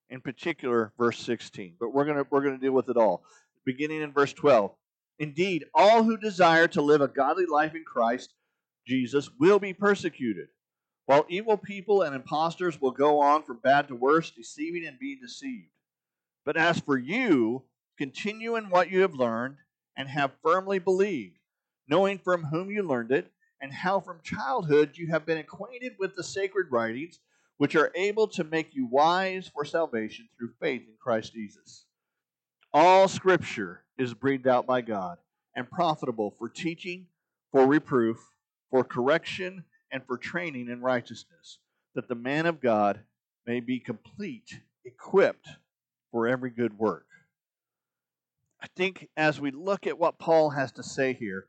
In 0.10 0.22
particular, 0.22 0.94
verse 0.98 1.20
16. 1.20 1.76
But 1.80 1.94
we're 1.94 2.06
going 2.06 2.18
to 2.18 2.28
we're 2.30 2.42
going 2.42 2.56
to 2.56 2.62
deal 2.62 2.74
with 2.74 2.90
it 2.90 2.98
all. 2.98 3.24
Beginning 3.66 4.02
in 4.02 4.12
verse 4.12 4.34
12. 4.34 4.72
Indeed, 5.18 5.66
all 5.74 6.04
who 6.04 6.18
desire 6.18 6.68
to 6.70 6.82
live 6.82 7.02
a 7.02 7.08
godly 7.08 7.46
life 7.46 7.74
in 7.74 7.84
Christ 7.84 8.34
Jesus 8.86 9.30
will 9.40 9.60
be 9.60 9.74
persecuted, 9.74 10.50
while 11.06 11.26
evil 11.28 11.58
people 11.58 12.04
and 12.04 12.16
impostors 12.16 12.80
will 12.80 12.92
go 12.92 13.20
on 13.20 13.44
from 13.44 13.60
bad 13.64 13.88
to 13.88 13.96
worse, 13.96 14.32
deceiving 14.32 14.86
and 14.86 15.00
being 15.00 15.20
deceived. 15.22 15.70
But 16.46 16.58
as 16.58 16.80
for 16.80 16.98
you, 16.98 17.64
continue 17.98 18.56
in 18.56 18.70
what 18.70 18.92
you 18.92 19.02
have 19.02 19.16
learned 19.16 19.58
and 19.98 20.08
have 20.08 20.34
firmly 20.44 20.78
believed, 20.78 21.40
knowing 21.88 22.18
from 22.18 22.46
whom 22.46 22.70
you 22.70 22.84
learned 22.84 23.12
it, 23.12 23.32
and 23.62 23.72
how 23.72 24.00
from 24.00 24.20
childhood 24.22 24.98
you 24.98 25.08
have 25.08 25.26
been 25.26 25.38
acquainted 25.38 25.94
with 26.00 26.16
the 26.16 26.24
sacred 26.24 26.68
writings, 26.72 27.20
which 27.58 27.76
are 27.76 27.92
able 27.96 28.28
to 28.28 28.44
make 28.44 28.76
you 28.76 28.86
wise 28.86 29.50
for 29.54 29.64
salvation 29.64 30.28
through 30.38 30.52
faith 30.60 30.82
in 30.88 30.94
Christ 31.00 31.34
Jesus. 31.34 31.86
All 32.74 33.08
scripture 33.08 33.84
is 33.98 34.14
breathed 34.14 34.48
out 34.48 34.66
by 34.66 34.82
God 34.82 35.18
and 35.56 35.70
profitable 35.70 36.36
for 36.38 36.50
teaching, 36.50 37.08
for 37.52 37.66
reproof, 37.66 38.18
for 38.70 38.84
correction, 38.84 39.64
and 39.92 40.04
for 40.06 40.18
training 40.18 40.70
in 40.70 40.82
righteousness, 40.82 41.60
that 41.94 42.10
the 42.10 42.16
man 42.16 42.46
of 42.46 42.60
God 42.60 43.00
may 43.48 43.62
be 43.62 43.80
complete, 43.80 44.60
equipped 44.84 45.48
for 46.12 46.28
every 46.28 46.50
good 46.50 46.78
work. 46.78 47.06
I 48.62 48.68
think 48.76 49.08
as 49.16 49.40
we 49.40 49.52
look 49.52 49.88
at 49.88 50.00
what 50.00 50.20
Paul 50.20 50.50
has 50.50 50.74
to 50.74 50.84
say 50.84 51.14
here 51.14 51.48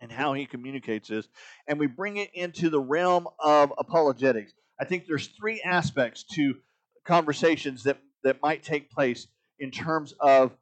and 0.00 0.10
how 0.10 0.32
he 0.32 0.46
communicates 0.46 1.08
this, 1.08 1.28
and 1.68 1.78
we 1.78 1.86
bring 1.86 2.16
it 2.16 2.30
into 2.34 2.70
the 2.70 2.80
realm 2.80 3.26
of 3.38 3.72
apologetics, 3.78 4.52
I 4.80 4.84
think 4.84 5.06
there's 5.06 5.28
three 5.28 5.60
aspects 5.62 6.24
to 6.34 6.54
conversations 7.04 7.84
that, 7.84 7.98
that 8.24 8.42
might 8.42 8.62
take 8.62 8.90
place 8.90 9.26
in 9.58 9.70
terms 9.70 10.14
of 10.20 10.52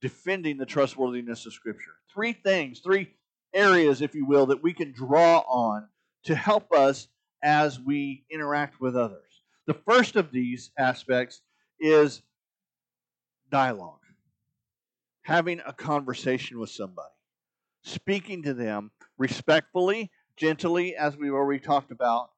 defending 0.00 0.58
the 0.58 0.66
trustworthiness 0.66 1.46
of 1.46 1.52
Scripture. 1.52 1.94
Three 2.12 2.32
things, 2.32 2.80
three 2.80 3.10
areas, 3.54 4.02
if 4.02 4.14
you 4.14 4.26
will, 4.26 4.46
that 4.46 4.62
we 4.62 4.72
can 4.72 4.92
draw 4.92 5.38
on 5.38 5.88
to 6.24 6.34
help 6.34 6.72
us 6.72 7.08
as 7.42 7.80
we 7.80 8.24
interact 8.30 8.80
with 8.80 8.96
others. 8.96 9.22
The 9.66 9.74
first 9.74 10.16
of 10.16 10.30
these 10.30 10.70
aspects 10.78 11.40
is 11.80 12.22
dialogue, 13.50 14.00
having 15.22 15.60
a 15.64 15.72
conversation 15.72 16.58
with 16.58 16.70
somebody, 16.70 17.14
speaking 17.86 18.42
to 18.42 18.52
them 18.52 18.90
respectfully, 19.16 20.10
gently, 20.36 20.96
as 20.96 21.16
we've 21.16 21.32
already 21.32 21.60
talked 21.60 21.90
about, 21.90 22.30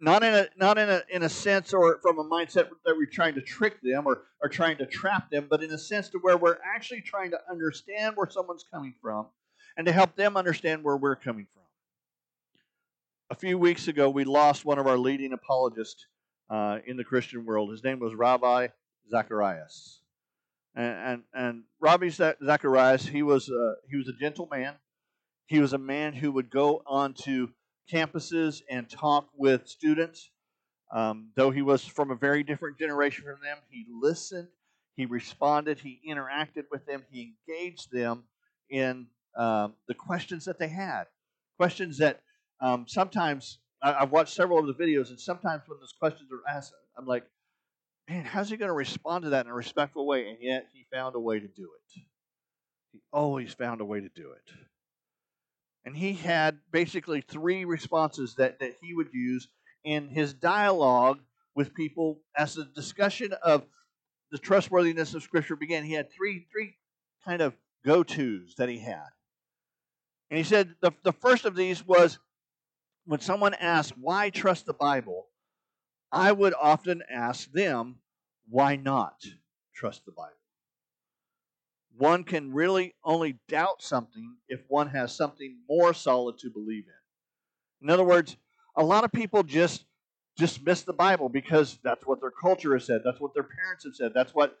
not 0.00 0.22
in 0.22 0.32
a 0.32 0.48
not 0.56 0.78
in 0.78 0.88
a 0.88 1.02
in 1.10 1.22
a 1.22 1.28
sense 1.28 1.74
or 1.74 1.98
from 2.00 2.18
a 2.18 2.24
mindset 2.24 2.68
that 2.86 2.96
we're 2.96 3.06
trying 3.06 3.34
to 3.34 3.42
trick 3.42 3.80
them 3.82 4.06
or, 4.06 4.22
or 4.42 4.48
trying 4.48 4.78
to 4.78 4.86
trap 4.86 5.30
them, 5.30 5.46
but 5.50 5.62
in 5.62 5.70
a 5.72 5.78
sense 5.78 6.08
to 6.10 6.18
where 6.18 6.38
we're 6.38 6.56
actually 6.74 7.02
trying 7.02 7.30
to 7.32 7.38
understand 7.50 8.16
where 8.16 8.30
someone's 8.30 8.64
coming 8.72 8.94
from 9.02 9.26
and 9.76 9.86
to 9.86 9.92
help 9.92 10.16
them 10.16 10.36
understand 10.36 10.82
where 10.82 10.96
we're 10.96 11.16
coming 11.16 11.46
from. 11.52 11.62
A 13.30 13.34
few 13.34 13.58
weeks 13.58 13.88
ago, 13.88 14.08
we 14.08 14.24
lost 14.24 14.64
one 14.64 14.78
of 14.78 14.86
our 14.86 14.96
leading 14.96 15.32
apologists 15.32 16.06
uh, 16.48 16.78
in 16.86 16.96
the 16.96 17.04
Christian 17.04 17.44
world. 17.44 17.70
His 17.70 17.84
name 17.84 18.00
was 18.00 18.14
Ravi 18.14 18.72
Zacharias, 19.10 19.99
and 20.74 20.96
and, 20.96 21.22
and 21.34 21.62
Ravi 21.80 22.10
Zacharias 22.10 23.06
he 23.06 23.22
was 23.22 23.48
uh, 23.48 23.74
he 23.88 23.96
was 23.96 24.08
a 24.08 24.12
gentle 24.12 24.48
man. 24.50 24.74
He 25.46 25.60
was 25.60 25.72
a 25.72 25.78
man 25.78 26.12
who 26.12 26.30
would 26.32 26.50
go 26.50 26.82
onto 26.86 27.48
campuses 27.92 28.62
and 28.70 28.88
talk 28.88 29.28
with 29.36 29.66
students. 29.68 30.30
Um, 30.92 31.30
though 31.36 31.50
he 31.50 31.62
was 31.62 31.84
from 31.84 32.10
a 32.10 32.16
very 32.16 32.42
different 32.42 32.78
generation 32.78 33.24
from 33.24 33.38
them, 33.42 33.58
he 33.68 33.86
listened, 33.90 34.48
he 34.96 35.06
responded, 35.06 35.78
he 35.78 36.00
interacted 36.08 36.64
with 36.70 36.84
them, 36.86 37.04
he 37.10 37.34
engaged 37.48 37.92
them 37.92 38.24
in 38.68 39.06
um, 39.36 39.74
the 39.86 39.94
questions 39.94 40.44
that 40.44 40.58
they 40.58 40.68
had. 40.68 41.04
Questions 41.58 41.98
that 41.98 42.22
um, 42.60 42.86
sometimes 42.88 43.58
I, 43.82 43.92
have 44.00 44.10
watched 44.10 44.34
several 44.34 44.58
of 44.58 44.66
the 44.66 44.84
videos, 44.84 45.10
and 45.10 45.20
sometimes 45.20 45.62
when 45.66 45.78
those 45.78 45.94
questions 45.98 46.28
are 46.32 46.56
asked, 46.56 46.72
I'm 46.96 47.06
like, 47.06 47.24
man, 48.10 48.24
how's 48.24 48.50
he 48.50 48.56
going 48.56 48.68
to 48.68 48.74
respond 48.74 49.22
to 49.22 49.30
that 49.30 49.46
in 49.46 49.52
a 49.52 49.54
respectful 49.54 50.04
way? 50.04 50.28
And 50.28 50.38
yet 50.40 50.66
he 50.72 50.84
found 50.92 51.14
a 51.14 51.20
way 51.20 51.38
to 51.38 51.46
do 51.46 51.62
it. 51.62 52.02
He 52.92 53.00
always 53.12 53.54
found 53.54 53.80
a 53.80 53.84
way 53.84 54.00
to 54.00 54.08
do 54.08 54.32
it. 54.32 54.52
And 55.84 55.96
he 55.96 56.14
had 56.14 56.58
basically 56.72 57.20
three 57.20 57.64
responses 57.64 58.34
that, 58.34 58.58
that 58.58 58.74
he 58.82 58.94
would 58.94 59.10
use 59.12 59.48
in 59.84 60.08
his 60.08 60.34
dialogue 60.34 61.20
with 61.54 61.72
people 61.72 62.20
as 62.36 62.54
the 62.54 62.64
discussion 62.64 63.32
of 63.44 63.64
the 64.32 64.38
trustworthiness 64.38 65.14
of 65.14 65.22
Scripture 65.22 65.56
began. 65.56 65.84
He 65.84 65.92
had 65.92 66.12
three, 66.12 66.46
three 66.50 66.74
kind 67.24 67.40
of 67.40 67.54
go 67.84 68.02
tos 68.02 68.54
that 68.58 68.68
he 68.68 68.78
had. 68.78 69.08
And 70.30 70.38
he 70.38 70.44
said 70.44 70.74
the, 70.80 70.92
the 71.04 71.12
first 71.12 71.44
of 71.44 71.54
these 71.54 71.86
was 71.86 72.18
when 73.06 73.20
someone 73.20 73.54
asked, 73.54 73.94
Why 73.96 74.30
trust 74.30 74.66
the 74.66 74.74
Bible? 74.74 75.28
I 76.12 76.32
would 76.32 76.54
often 76.60 77.02
ask 77.08 77.50
them, 77.52 77.99
Why 78.50 78.74
not 78.76 79.24
trust 79.74 80.04
the 80.04 80.12
Bible? 80.12 80.34
One 81.96 82.24
can 82.24 82.52
really 82.52 82.94
only 83.04 83.38
doubt 83.48 83.82
something 83.82 84.36
if 84.48 84.60
one 84.68 84.88
has 84.88 85.14
something 85.14 85.58
more 85.68 85.94
solid 85.94 86.38
to 86.38 86.50
believe 86.50 86.84
in. 86.86 87.86
In 87.86 87.90
other 87.90 88.04
words, 88.04 88.36
a 88.76 88.84
lot 88.84 89.04
of 89.04 89.12
people 89.12 89.42
just 89.42 89.84
dismiss 90.36 90.82
the 90.82 90.92
Bible 90.92 91.28
because 91.28 91.78
that's 91.84 92.06
what 92.06 92.20
their 92.20 92.30
culture 92.30 92.72
has 92.72 92.86
said, 92.86 93.02
that's 93.04 93.20
what 93.20 93.34
their 93.34 93.44
parents 93.44 93.84
have 93.84 93.94
said, 93.94 94.12
that's 94.14 94.34
what 94.34 94.58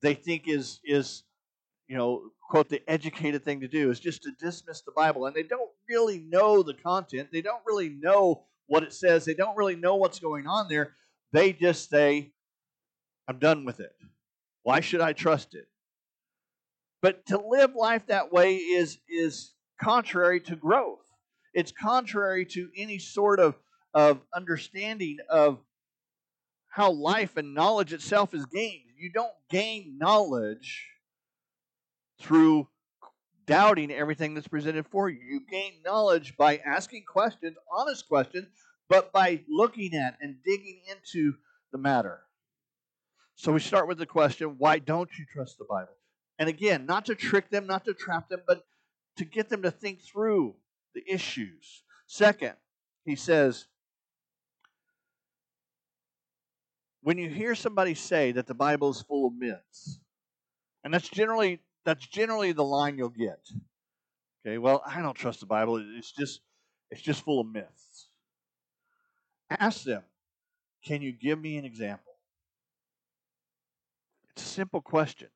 they 0.00 0.14
think 0.14 0.46
is 0.46 0.80
is 0.84 1.24
you 1.88 1.96
know 1.96 2.30
quote 2.48 2.68
the 2.68 2.82
educated 2.88 3.44
thing 3.44 3.60
to 3.60 3.68
do 3.68 3.90
is 3.90 3.98
just 3.98 4.22
to 4.22 4.30
dismiss 4.38 4.82
the 4.82 4.92
Bible 4.92 5.26
and 5.26 5.34
they 5.34 5.42
don't 5.42 5.70
really 5.88 6.20
know 6.20 6.62
the 6.62 6.74
content, 6.74 7.28
they 7.32 7.42
don't 7.42 7.62
really 7.66 7.88
know 7.88 8.44
what 8.66 8.82
it 8.82 8.92
says, 8.92 9.24
they 9.24 9.34
don't 9.34 9.56
really 9.56 9.76
know 9.76 9.96
what's 9.96 10.18
going 10.18 10.46
on 10.46 10.68
there. 10.68 10.94
They 11.32 11.52
just 11.52 11.90
say 11.90 12.32
I'm 13.28 13.38
done 13.38 13.64
with 13.64 13.78
it. 13.80 13.94
Why 14.62 14.80
should 14.80 15.00
I 15.00 15.12
trust 15.12 15.54
it? 15.54 15.68
But 17.02 17.26
to 17.26 17.38
live 17.38 17.74
life 17.76 18.06
that 18.06 18.32
way 18.32 18.56
is 18.56 18.98
is 19.08 19.54
contrary 19.80 20.40
to 20.40 20.56
growth. 20.56 21.04
It's 21.54 21.72
contrary 21.72 22.44
to 22.46 22.68
any 22.76 22.98
sort 22.98 23.40
of, 23.40 23.54
of 23.94 24.20
understanding 24.34 25.18
of 25.30 25.58
how 26.68 26.92
life 26.92 27.36
and 27.36 27.54
knowledge 27.54 27.92
itself 27.92 28.34
is 28.34 28.46
gained. 28.46 28.90
You 28.98 29.10
don't 29.10 29.32
gain 29.50 29.96
knowledge 29.98 30.86
through 32.20 32.68
doubting 33.46 33.90
everything 33.90 34.34
that's 34.34 34.48
presented 34.48 34.86
for 34.86 35.08
you. 35.08 35.18
You 35.20 35.40
gain 35.50 35.74
knowledge 35.84 36.36
by 36.36 36.58
asking 36.58 37.04
questions, 37.06 37.56
honest 37.72 38.06
questions, 38.08 38.46
but 38.88 39.12
by 39.12 39.40
looking 39.48 39.94
at 39.94 40.18
and 40.20 40.36
digging 40.44 40.82
into 40.90 41.34
the 41.72 41.78
matter. 41.78 42.20
So 43.38 43.52
we 43.52 43.60
start 43.60 43.86
with 43.86 43.98
the 43.98 44.06
question 44.06 44.56
why 44.58 44.80
don't 44.80 45.08
you 45.16 45.24
trust 45.32 45.58
the 45.58 45.64
Bible? 45.64 45.92
And 46.40 46.48
again, 46.48 46.86
not 46.86 47.06
to 47.06 47.14
trick 47.14 47.50
them, 47.50 47.68
not 47.68 47.84
to 47.84 47.94
trap 47.94 48.28
them, 48.28 48.40
but 48.48 48.64
to 49.16 49.24
get 49.24 49.48
them 49.48 49.62
to 49.62 49.70
think 49.70 50.02
through 50.02 50.56
the 50.92 51.04
issues. 51.08 51.84
Second, 52.08 52.54
he 53.04 53.14
says, 53.14 53.66
when 57.02 57.16
you 57.16 57.28
hear 57.28 57.54
somebody 57.54 57.94
say 57.94 58.32
that 58.32 58.48
the 58.48 58.54
Bible 58.54 58.90
is 58.90 59.02
full 59.02 59.28
of 59.28 59.34
myths, 59.34 60.00
and 60.82 60.92
that's 60.92 61.08
generally 61.08 61.60
that's 61.84 62.04
generally 62.08 62.50
the 62.50 62.64
line 62.64 62.98
you'll 62.98 63.08
get. 63.08 63.38
Okay, 64.44 64.58
well, 64.58 64.82
I 64.84 65.00
don't 65.00 65.14
trust 65.14 65.38
the 65.38 65.46
Bible. 65.46 65.80
It's 65.96 66.10
just 66.10 66.40
it's 66.90 67.02
just 67.02 67.22
full 67.22 67.40
of 67.40 67.46
myths. 67.46 68.08
Ask 69.48 69.84
them, 69.84 70.02
can 70.84 71.02
you 71.02 71.12
give 71.12 71.40
me 71.40 71.56
an 71.56 71.64
example? 71.64 72.07
It's 74.38 74.46
a 74.46 74.54
simple 74.54 74.80
question. 74.80 75.26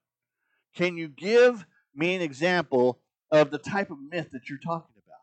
Can 0.77 0.97
you 0.97 1.09
give 1.09 1.67
me 1.93 2.15
an 2.15 2.23
example 2.23 3.01
of 3.33 3.51
the 3.51 3.59
type 3.59 3.91
of 3.91 3.99
myth 3.99 4.29
that 4.31 4.49
you're 4.49 4.61
talking 4.61 4.95
about? 5.05 5.19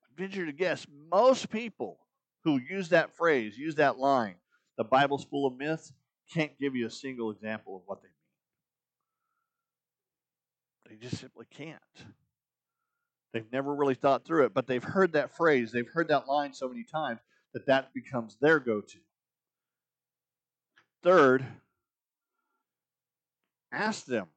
I 0.00 0.22
venture 0.22 0.46
to 0.46 0.52
guess 0.52 0.86
most 1.12 1.50
people 1.50 1.98
who 2.44 2.58
use 2.58 2.88
that 2.88 3.14
phrase, 3.14 3.58
use 3.58 3.74
that 3.74 3.98
line, 3.98 4.36
the 4.78 4.84
Bible's 4.84 5.24
full 5.24 5.46
of 5.46 5.58
myths, 5.58 5.92
can't 6.32 6.58
give 6.58 6.74
you 6.74 6.86
a 6.86 6.90
single 6.90 7.30
example 7.30 7.76
of 7.76 7.82
what 7.84 8.00
they 8.00 8.08
mean. 10.88 10.98
They 10.98 11.06
just 11.06 11.20
simply 11.20 11.44
can't. 11.50 11.78
They've 13.34 13.52
never 13.52 13.74
really 13.74 13.96
thought 13.96 14.24
through 14.24 14.46
it, 14.46 14.54
but 14.54 14.66
they've 14.66 14.82
heard 14.82 15.12
that 15.12 15.36
phrase, 15.36 15.72
they've 15.72 15.92
heard 15.92 16.08
that 16.08 16.26
line 16.26 16.54
so 16.54 16.70
many 16.70 16.84
times 16.84 17.20
that 17.52 17.66
that 17.66 17.92
becomes 17.92 18.38
their 18.40 18.58
go 18.58 18.80
to. 18.80 18.98
Third, 21.04 21.44
ask 23.70 24.06
them, 24.06 24.28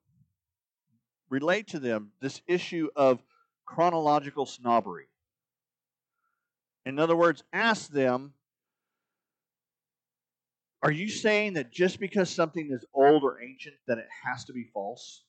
relate 1.30 1.68
to 1.68 1.80
them 1.80 2.12
this 2.20 2.42
issue 2.46 2.90
of 2.94 3.24
chronological 3.66 4.46
snobbery. 4.46 5.06
In 6.86 7.00
other 7.00 7.16
words, 7.16 7.42
ask 7.54 7.90
them, 7.90 8.34
are 10.84 10.92
you 10.92 11.08
saying 11.08 11.54
that 11.54 11.72
just 11.72 12.02
because 12.02 12.30
something 12.30 12.70
is 12.70 12.86
old 12.94 13.24
or 13.24 13.42
ancient 13.42 13.76
that 13.88 13.98
it 13.98 14.08
has 14.26 14.44
to 14.46 14.54
be 14.54 14.66
false? 14.74 15.24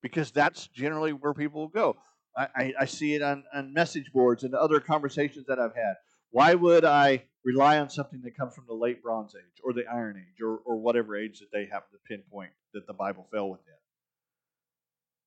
Because 0.00 0.30
that's 0.30 0.68
generally 0.68 1.12
where 1.12 1.34
people 1.34 1.62
will 1.62 1.68
go. 1.68 1.96
I, 2.36 2.48
I, 2.54 2.74
I 2.80 2.84
see 2.84 3.14
it 3.14 3.22
on, 3.22 3.42
on 3.52 3.74
message 3.74 4.12
boards 4.12 4.44
and 4.44 4.54
other 4.54 4.78
conversations 4.78 5.46
that 5.48 5.58
I've 5.58 5.74
had. 5.74 5.94
Why 6.30 6.54
would 6.54 6.84
I 6.84 7.24
rely 7.48 7.78
on 7.78 7.88
something 7.88 8.20
that 8.22 8.36
comes 8.36 8.54
from 8.54 8.64
the 8.68 8.74
late 8.74 9.02
Bronze 9.02 9.34
Age 9.34 9.60
or 9.64 9.72
the 9.72 9.86
Iron 9.86 10.16
Age 10.18 10.42
or, 10.42 10.58
or 10.66 10.76
whatever 10.76 11.16
age 11.16 11.40
that 11.40 11.50
they 11.50 11.64
happen 11.64 11.88
to 11.92 11.98
pinpoint 12.06 12.50
that 12.74 12.86
the 12.86 12.92
Bible 12.92 13.26
fell 13.32 13.48
within? 13.48 13.74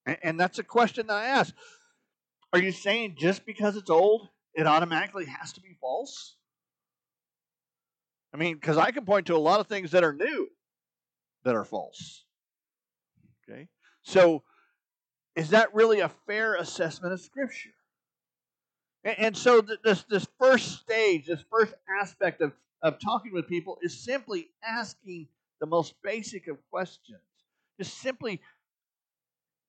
And, 0.06 0.18
and 0.22 0.40
that's 0.40 0.60
a 0.60 0.64
question 0.64 1.08
that 1.08 1.16
I 1.16 1.26
ask. 1.26 1.54
Are 2.54 2.60
you 2.60 2.72
saying 2.72 3.16
just 3.18 3.44
because 3.46 3.76
it's 3.76 3.90
old, 3.90 4.28
it 4.54 4.68
automatically 4.68 5.26
has 5.26 5.54
to 5.54 5.62
be 5.62 5.76
false? 5.82 6.36
I 8.34 8.38
mean, 8.38 8.54
because 8.54 8.78
I 8.78 8.92
can 8.92 9.04
point 9.04 9.28
to 9.28 9.36
a 9.36 9.38
lot 9.38 9.60
of 9.60 9.68
things 9.68 9.92
that 9.92 10.04
are 10.04 10.14
new 10.14 10.48
that 11.44 11.56
are 11.56 11.66
false. 11.66 12.24
Okay? 13.50 13.68
So, 14.04 14.44
is 15.36 15.50
that 15.50 15.74
really 15.74 16.02
a 16.02 16.10
fair 16.28 16.56
assessment 16.56 17.14
of 17.14 17.22
Scripture? 17.22 17.72
And, 19.04 19.36
so, 19.36 19.62
th- 19.62 19.80
this, 19.84 20.04
this 20.04 20.28
first 20.40 20.80
stage, 20.80 21.26
this 21.26 21.44
first 21.50 21.74
aspect 22.02 22.42
of, 22.42 22.54
of 22.84 23.00
talking 23.00 23.34
with 23.34 23.48
people 23.48 23.78
is 23.82 23.98
simply 23.98 24.50
asking 24.66 25.28
the 25.60 25.66
most 25.66 25.96
basic 26.04 26.48
of 26.48 26.58
questions. 26.70 27.20
Just 27.80 27.98
simply 27.98 28.42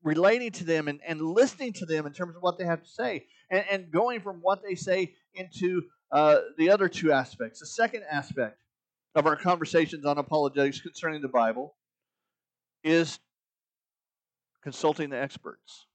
relating 0.02 0.50
to 0.50 0.64
them 0.64 0.88
and, 0.88 1.00
and 1.06 1.22
listening 1.22 1.72
to 1.74 1.86
them 1.86 2.06
in 2.06 2.12
terms 2.12 2.36
of 2.36 2.42
what 2.42 2.58
they 2.58 2.64
have 2.64 2.82
to 2.82 2.88
say 2.88 3.26
and, 3.50 3.64
and 3.70 3.90
going 3.90 4.20
from 4.20 4.38
what 4.42 4.62
they 4.62 4.74
say 4.74 5.14
into 5.34 5.82
uh, 6.10 6.38
the 6.58 6.70
other 6.70 6.88
two 6.88 7.12
aspects. 7.12 7.60
The 7.60 7.66
second 7.66 8.02
aspect 8.10 8.58
of 9.14 9.26
our 9.26 9.36
conversations 9.36 10.04
on 10.04 10.18
apologetics 10.18 10.80
concerning 10.80 11.22
the 11.22 11.28
Bible 11.28 11.74
is 12.82 13.18
consulting 14.62 15.10
the 15.10 15.18
experts. 15.18 15.86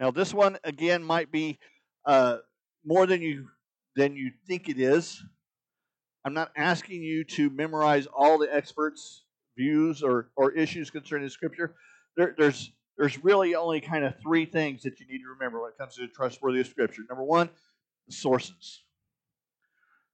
Now, 0.00 0.10
this 0.10 0.34
one 0.34 0.58
again 0.64 1.04
might 1.04 1.30
be 1.30 1.58
uh, 2.04 2.38
more 2.84 3.06
than 3.06 3.22
you 3.22 3.48
than 3.94 4.16
you 4.16 4.32
think 4.48 4.68
it 4.68 4.80
is. 4.80 5.22
I'm 6.24 6.34
not 6.34 6.50
asking 6.56 7.02
you 7.02 7.22
to 7.24 7.50
memorize 7.50 8.06
all 8.06 8.38
the 8.38 8.52
experts' 8.52 9.24
views 9.56 10.02
or, 10.02 10.30
or 10.36 10.52
issues 10.52 10.90
concerning 10.90 11.28
Scripture 11.28 11.74
there, 12.16 12.34
there's 12.36 12.72
there's 12.98 13.22
really 13.24 13.54
only 13.54 13.80
kind 13.80 14.04
of 14.04 14.14
three 14.20 14.44
things 14.44 14.82
that 14.82 15.00
you 15.00 15.06
need 15.06 15.20
to 15.20 15.28
remember 15.30 15.62
when 15.62 15.70
it 15.70 15.78
comes 15.78 15.96
to 15.96 16.06
trustworthy 16.08 16.62
Scripture. 16.64 17.02
Number 17.08 17.24
one, 17.24 17.48
the 18.06 18.12
sources. 18.12 18.82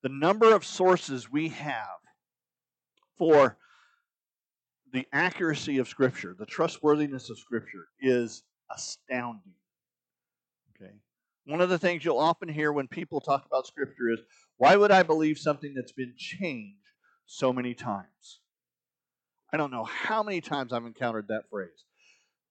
The 0.02 0.08
number 0.08 0.54
of 0.54 0.64
sources 0.64 1.30
we 1.30 1.48
have 1.48 1.98
for 3.18 3.56
the 4.92 5.04
accuracy 5.12 5.78
of 5.78 5.88
Scripture, 5.88 6.36
the 6.38 6.46
trustworthiness 6.46 7.28
of 7.28 7.38
Scripture, 7.38 7.88
is 8.00 8.44
astounding. 8.72 9.54
One 11.46 11.60
of 11.60 11.68
the 11.68 11.78
things 11.78 12.04
you'll 12.04 12.18
often 12.18 12.48
hear 12.48 12.72
when 12.72 12.88
people 12.88 13.20
talk 13.20 13.46
about 13.46 13.68
Scripture 13.68 14.10
is, 14.12 14.18
why 14.56 14.74
would 14.74 14.90
I 14.90 15.04
believe 15.04 15.38
something 15.38 15.74
that's 15.74 15.92
been 15.92 16.14
changed 16.16 16.82
so 17.26 17.52
many 17.52 17.72
times? 17.72 18.40
I 19.52 19.56
don't 19.56 19.70
know 19.70 19.84
how 19.84 20.24
many 20.24 20.40
times 20.40 20.72
I've 20.72 20.84
encountered 20.84 21.28
that 21.28 21.48
phrase. 21.48 21.84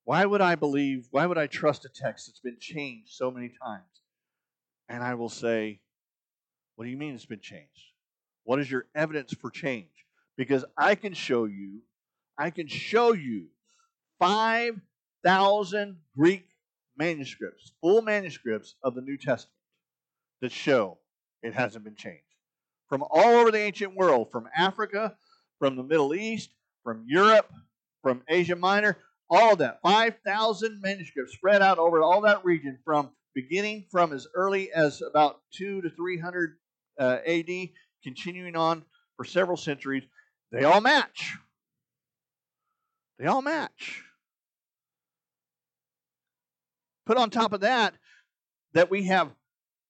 Why 0.06 0.26
would 0.26 0.40
I 0.40 0.56
believe, 0.56 1.08
why 1.12 1.26
would 1.26 1.38
I 1.38 1.48
trust 1.48 1.84
a 1.84 1.90
text 1.90 2.28
that's 2.28 2.40
been 2.40 2.58
changed 2.60 3.10
so 3.12 3.30
many 3.30 3.52
times? 3.62 3.84
And 4.88 5.04
I 5.04 5.16
will 5.16 5.30
say, 5.30 5.82
What 6.76 6.86
do 6.86 6.92
you 6.92 6.98
mean 6.98 7.16
it's 7.16 7.26
been 7.26 7.42
changed? 7.42 7.68
What 8.44 8.60
is 8.60 8.72
your 8.72 8.86
evidence 8.96 9.34
for 9.34 9.50
change? 9.50 10.06
Because 10.38 10.64
I 10.78 10.96
can 10.96 11.14
show 11.14 11.46
you, 11.46 11.82
I 12.38 12.50
can 12.50 12.68
show 12.68 13.14
you 13.14 13.48
5,000 14.20 15.98
Greek 16.16 16.46
manuscripts, 16.98 17.72
full 17.82 18.02
manuscripts 18.02 18.76
of 18.84 18.96
the 18.96 19.02
New 19.02 19.18
Testament 19.18 19.54
that 20.42 20.52
show 20.52 20.98
it 21.42 21.54
hasn't 21.54 21.84
been 21.84 21.96
changed. 21.96 22.22
From 22.88 23.04
all 23.10 23.40
over 23.40 23.52
the 23.52 23.60
ancient 23.60 23.96
world, 23.96 24.32
from 24.32 24.48
Africa, 24.56 25.18
from 25.60 25.76
the 25.76 25.84
Middle 25.84 26.14
East, 26.14 26.52
from 26.84 27.04
Europe, 27.08 27.52
from 28.04 28.22
Asia 28.30 28.56
Minor, 28.56 28.98
all 29.30 29.56
that. 29.56 29.80
5,000 29.82 30.82
manuscripts 30.82 31.34
spread 31.34 31.62
out 31.62 31.80
over 31.80 32.02
all 32.02 32.22
that 32.22 32.46
region 32.46 32.78
from 32.86 33.10
beginning 33.34 33.86
from 33.92 34.14
as 34.14 34.28
early 34.36 34.72
as 34.72 35.02
about 35.02 35.42
2 35.54 35.82
to 35.82 35.90
300 35.90 36.58
uh, 37.00 37.18
AD, 37.26 37.70
continuing 38.04 38.56
on 38.56 38.84
for 39.18 39.26
several 39.26 39.58
centuries. 39.58 40.04
They 40.52 40.64
all 40.64 40.82
match. 40.82 41.38
They 43.20 43.26
all 43.26 43.42
match. 43.42 44.04
Put 47.06 47.18
on 47.18 47.30
top 47.30 47.54
of 47.54 47.62
that, 47.62 47.94
that 48.74 48.90
we 48.90 49.04
have 49.06 49.32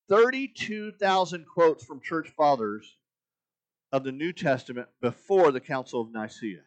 32,000 0.10 1.46
quotes 1.46 1.84
from 1.84 2.02
church 2.02 2.30
fathers 2.36 2.98
of 3.92 4.04
the 4.04 4.12
New 4.12 4.34
Testament 4.34 4.88
before 5.02 5.52
the 5.52 5.60
Council 5.60 6.02
of 6.02 6.12
Nicaea. 6.12 6.62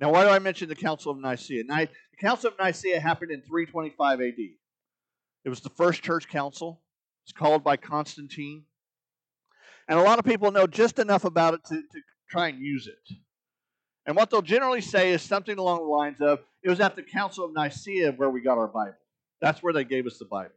Now, 0.00 0.12
why 0.12 0.24
do 0.24 0.30
I 0.30 0.38
mention 0.38 0.68
the 0.68 0.74
Council 0.74 1.12
of 1.12 1.18
Nicaea? 1.18 1.64
the 1.64 1.88
Council 2.18 2.50
of 2.50 2.58
Nicaea 2.58 3.00
happened 3.00 3.30
in 3.30 3.42
325 3.42 4.20
AD. 4.20 4.34
It 5.44 5.48
was 5.48 5.60
the 5.60 5.70
first 5.70 6.02
church 6.02 6.28
council. 6.28 6.80
It's 7.24 7.32
called 7.32 7.62
by 7.62 7.76
Constantine. 7.76 8.64
And 9.88 9.98
a 9.98 10.02
lot 10.02 10.18
of 10.18 10.24
people 10.24 10.50
know 10.50 10.66
just 10.66 10.98
enough 10.98 11.24
about 11.24 11.54
it 11.54 11.64
to, 11.66 11.76
to 11.76 12.00
try 12.28 12.48
and 12.48 12.58
use 12.58 12.88
it. 12.88 13.16
And 14.06 14.16
what 14.16 14.30
they'll 14.30 14.42
generally 14.42 14.80
say 14.80 15.12
is 15.12 15.22
something 15.22 15.58
along 15.58 15.78
the 15.78 15.84
lines 15.84 16.20
of 16.20 16.40
it 16.62 16.68
was 16.68 16.80
at 16.80 16.96
the 16.96 17.02
Council 17.02 17.44
of 17.44 17.52
Nicaea 17.54 18.12
where 18.12 18.30
we 18.30 18.40
got 18.40 18.58
our 18.58 18.68
Bible. 18.68 18.96
That's 19.40 19.62
where 19.62 19.72
they 19.72 19.84
gave 19.84 20.06
us 20.06 20.18
the 20.18 20.24
Bible. 20.24 20.54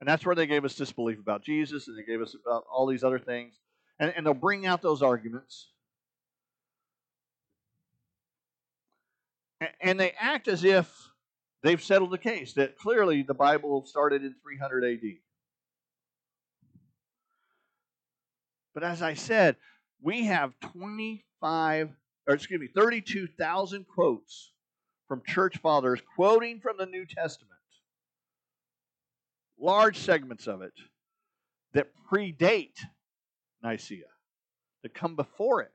And 0.00 0.08
that's 0.08 0.24
where 0.24 0.34
they 0.34 0.46
gave 0.46 0.64
us 0.64 0.74
disbelief 0.74 1.18
about 1.18 1.42
Jesus 1.42 1.88
and 1.88 1.98
they 1.98 2.02
gave 2.02 2.22
us 2.22 2.34
about 2.34 2.64
all 2.72 2.86
these 2.86 3.04
other 3.04 3.18
things. 3.18 3.54
And, 3.98 4.12
and 4.16 4.24
they'll 4.24 4.34
bring 4.34 4.66
out 4.66 4.80
those 4.80 5.02
arguments. 5.02 5.68
And, 9.60 9.70
and 9.80 10.00
they 10.00 10.12
act 10.18 10.48
as 10.48 10.64
if 10.64 10.90
they've 11.62 11.82
settled 11.82 12.10
the 12.10 12.18
case, 12.18 12.54
that 12.54 12.78
clearly 12.78 13.22
the 13.22 13.34
Bible 13.34 13.84
started 13.84 14.22
in 14.22 14.34
300 14.42 14.84
AD. 14.84 15.10
But 18.72 18.84
as 18.84 19.02
I 19.02 19.14
said, 19.14 19.56
we 20.00 20.24
have 20.24 20.58
25, 20.60 21.90
or 22.26 22.34
excuse 22.34 22.60
me, 22.60 22.68
32,000 22.74 23.86
quotes 23.86 24.52
from 25.08 25.22
church 25.26 25.58
fathers 25.58 26.00
quoting 26.16 26.60
from 26.60 26.78
the 26.78 26.86
New 26.86 27.04
Testament 27.04 27.59
large 29.60 29.98
segments 29.98 30.46
of 30.46 30.62
it 30.62 30.72
that 31.72 31.88
predate 32.10 32.78
Nicaea, 33.62 34.04
that 34.82 34.94
come 34.94 35.14
before 35.14 35.60
it. 35.62 35.70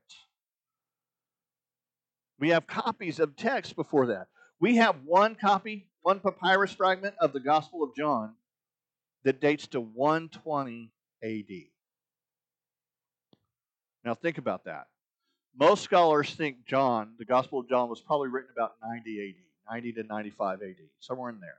We 2.38 2.50
have 2.50 2.66
copies 2.66 3.18
of 3.20 3.36
texts 3.36 3.72
before 3.72 4.06
that. 4.08 4.28
We 4.60 4.76
have 4.76 4.96
one 5.04 5.34
copy, 5.34 5.88
one 6.02 6.20
papyrus 6.20 6.72
fragment 6.72 7.14
of 7.20 7.32
the 7.32 7.40
Gospel 7.40 7.82
of 7.82 7.94
John 7.94 8.34
that 9.24 9.40
dates 9.40 9.66
to 9.68 9.80
120 9.80 10.92
AD. 11.22 11.50
Now 14.04 14.14
think 14.14 14.38
about 14.38 14.64
that. 14.64 14.86
Most 15.58 15.82
scholars 15.82 16.34
think 16.34 16.66
John, 16.66 17.14
the 17.18 17.24
Gospel 17.24 17.60
of 17.60 17.68
John, 17.68 17.88
was 17.88 18.00
probably 18.00 18.28
written 18.28 18.50
about 18.54 18.74
90 18.82 19.36
AD, 19.68 19.74
90 19.74 19.92
to 19.92 20.02
95 20.04 20.62
AD, 20.62 20.76
somewhere 21.00 21.30
in 21.30 21.40
there. 21.40 21.56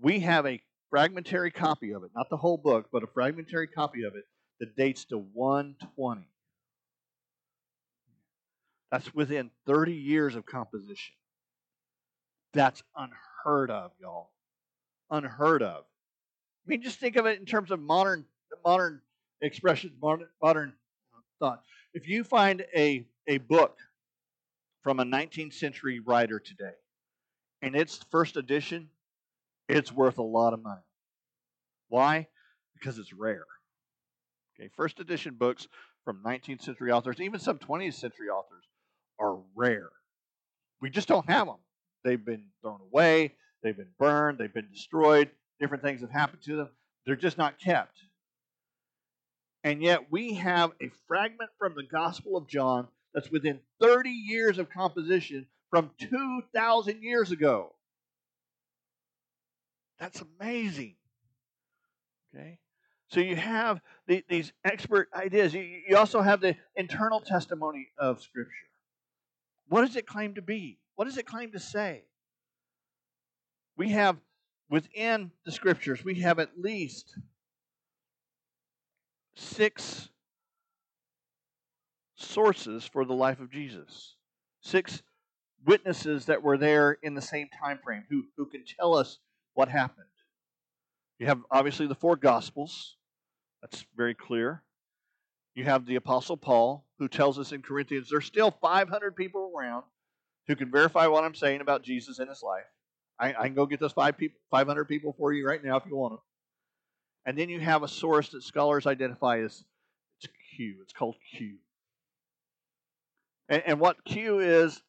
We 0.00 0.20
have 0.20 0.46
a 0.46 0.60
fragmentary 0.90 1.50
copy 1.50 1.92
of 1.92 2.04
it, 2.04 2.10
not 2.14 2.30
the 2.30 2.36
whole 2.36 2.56
book, 2.56 2.88
but 2.92 3.02
a 3.02 3.06
fragmentary 3.06 3.66
copy 3.66 4.04
of 4.04 4.14
it 4.14 4.24
that 4.60 4.76
dates 4.76 5.04
to 5.06 5.18
120. 5.18 6.28
That's 8.90 9.14
within 9.14 9.50
30 9.66 9.92
years 9.92 10.36
of 10.36 10.46
composition. 10.46 11.14
That's 12.54 12.82
unheard 12.96 13.70
of, 13.70 13.90
y'all. 14.00 14.30
Unheard 15.10 15.62
of. 15.62 15.84
I 15.84 16.68
mean, 16.68 16.82
just 16.82 16.98
think 16.98 17.16
of 17.16 17.26
it 17.26 17.38
in 17.38 17.46
terms 17.46 17.70
of 17.70 17.80
modern 17.80 18.24
modern 18.64 19.00
expressions, 19.40 19.92
modern, 20.00 20.28
modern 20.42 20.72
thought. 21.38 21.62
If 21.94 22.08
you 22.08 22.24
find 22.24 22.64
a, 22.74 23.06
a 23.26 23.38
book 23.38 23.76
from 24.82 25.00
a 25.00 25.04
19th 25.04 25.54
century 25.54 26.00
writer 26.00 26.38
today, 26.38 26.74
and 27.62 27.74
its 27.74 28.00
first 28.10 28.36
edition 28.36 28.88
it's 29.68 29.92
worth 29.92 30.18
a 30.18 30.22
lot 30.22 30.52
of 30.52 30.62
money. 30.62 30.80
Why? 31.88 32.28
Because 32.74 32.98
it's 32.98 33.12
rare. 33.12 33.44
Okay, 34.58 34.70
first 34.76 35.00
edition 35.00 35.34
books 35.34 35.68
from 36.04 36.22
19th 36.24 36.62
century 36.62 36.90
authors, 36.92 37.20
even 37.20 37.40
some 37.40 37.58
20th 37.58 37.94
century 37.94 38.28
authors, 38.28 38.64
are 39.18 39.38
rare. 39.54 39.90
We 40.80 40.90
just 40.90 41.08
don't 41.08 41.28
have 41.28 41.46
them. 41.46 41.56
They've 42.04 42.24
been 42.24 42.44
thrown 42.62 42.80
away, 42.80 43.34
they've 43.62 43.76
been 43.76 43.92
burned, 43.98 44.38
they've 44.38 44.52
been 44.52 44.68
destroyed, 44.72 45.30
different 45.58 45.82
things 45.82 46.00
have 46.00 46.10
happened 46.10 46.42
to 46.42 46.56
them. 46.56 46.68
They're 47.04 47.16
just 47.16 47.38
not 47.38 47.58
kept. 47.58 47.98
And 49.64 49.82
yet 49.82 50.12
we 50.12 50.34
have 50.34 50.72
a 50.80 50.90
fragment 51.08 51.50
from 51.58 51.74
the 51.74 51.82
Gospel 51.82 52.36
of 52.36 52.48
John 52.48 52.86
that's 53.12 53.30
within 53.30 53.60
30 53.80 54.10
years 54.10 54.58
of 54.58 54.70
composition 54.70 55.46
from 55.70 55.90
2,000 55.98 57.02
years 57.02 57.32
ago. 57.32 57.75
That's 59.98 60.22
amazing. 60.40 60.96
Okay? 62.34 62.58
So 63.08 63.20
you 63.20 63.36
have 63.36 63.80
the, 64.06 64.24
these 64.28 64.52
expert 64.64 65.08
ideas. 65.14 65.54
You, 65.54 65.62
you 65.88 65.96
also 65.96 66.20
have 66.20 66.40
the 66.40 66.56
internal 66.74 67.20
testimony 67.20 67.88
of 67.98 68.20
Scripture. 68.20 68.52
What 69.68 69.82
does 69.82 69.96
it 69.96 70.06
claim 70.06 70.34
to 70.34 70.42
be? 70.42 70.78
What 70.96 71.06
does 71.06 71.16
it 71.16 71.26
claim 71.26 71.52
to 71.52 71.60
say? 71.60 72.04
We 73.76 73.90
have 73.90 74.16
within 74.68 75.30
the 75.44 75.52
Scriptures, 75.52 76.04
we 76.04 76.16
have 76.20 76.38
at 76.38 76.58
least 76.58 77.16
six 79.34 80.08
sources 82.16 82.84
for 82.84 83.04
the 83.04 83.14
life 83.14 83.40
of 83.40 83.50
Jesus. 83.50 84.16
Six 84.60 85.02
witnesses 85.64 86.26
that 86.26 86.42
were 86.42 86.56
there 86.56 86.98
in 87.02 87.14
the 87.14 87.22
same 87.22 87.48
time 87.62 87.78
frame 87.84 88.04
who, 88.08 88.24
who 88.36 88.46
can 88.46 88.64
tell 88.64 88.94
us 88.94 89.18
what 89.56 89.68
happened. 89.68 90.06
You 91.18 91.26
have 91.26 91.40
obviously 91.50 91.86
the 91.86 91.94
four 91.94 92.14
Gospels. 92.14 92.96
That's 93.62 93.84
very 93.96 94.14
clear. 94.14 94.62
You 95.54 95.64
have 95.64 95.86
the 95.86 95.96
Apostle 95.96 96.36
Paul, 96.36 96.84
who 96.98 97.08
tells 97.08 97.38
us 97.38 97.52
in 97.52 97.62
Corinthians 97.62 98.08
there's 98.10 98.26
still 98.26 98.50
500 98.50 99.16
people 99.16 99.50
around 99.56 99.84
who 100.46 100.54
can 100.54 100.70
verify 100.70 101.06
what 101.06 101.24
I'm 101.24 101.34
saying 101.34 101.62
about 101.62 101.82
Jesus 101.82 102.18
in 102.18 102.28
his 102.28 102.42
life. 102.42 102.66
I, 103.18 103.30
I 103.30 103.46
can 103.46 103.54
go 103.54 103.64
get 103.64 103.80
those 103.80 103.92
five 103.92 104.18
people, 104.18 104.38
500 104.50 104.84
people 104.84 105.14
for 105.18 105.32
you 105.32 105.46
right 105.46 105.64
now 105.64 105.76
if 105.76 105.86
you 105.86 105.96
want 105.96 106.12
them. 106.12 106.20
And 107.24 107.38
then 107.38 107.48
you 107.48 107.58
have 107.58 107.82
a 107.82 107.88
source 107.88 108.28
that 108.28 108.42
scholars 108.42 108.86
identify 108.86 109.40
as 109.40 109.64
it's 110.20 110.32
Q. 110.54 110.76
It's 110.82 110.92
called 110.92 111.16
Q. 111.34 111.54
And, 113.48 113.62
and 113.66 113.80
what 113.80 114.04
Q 114.04 114.40
is, 114.40 114.82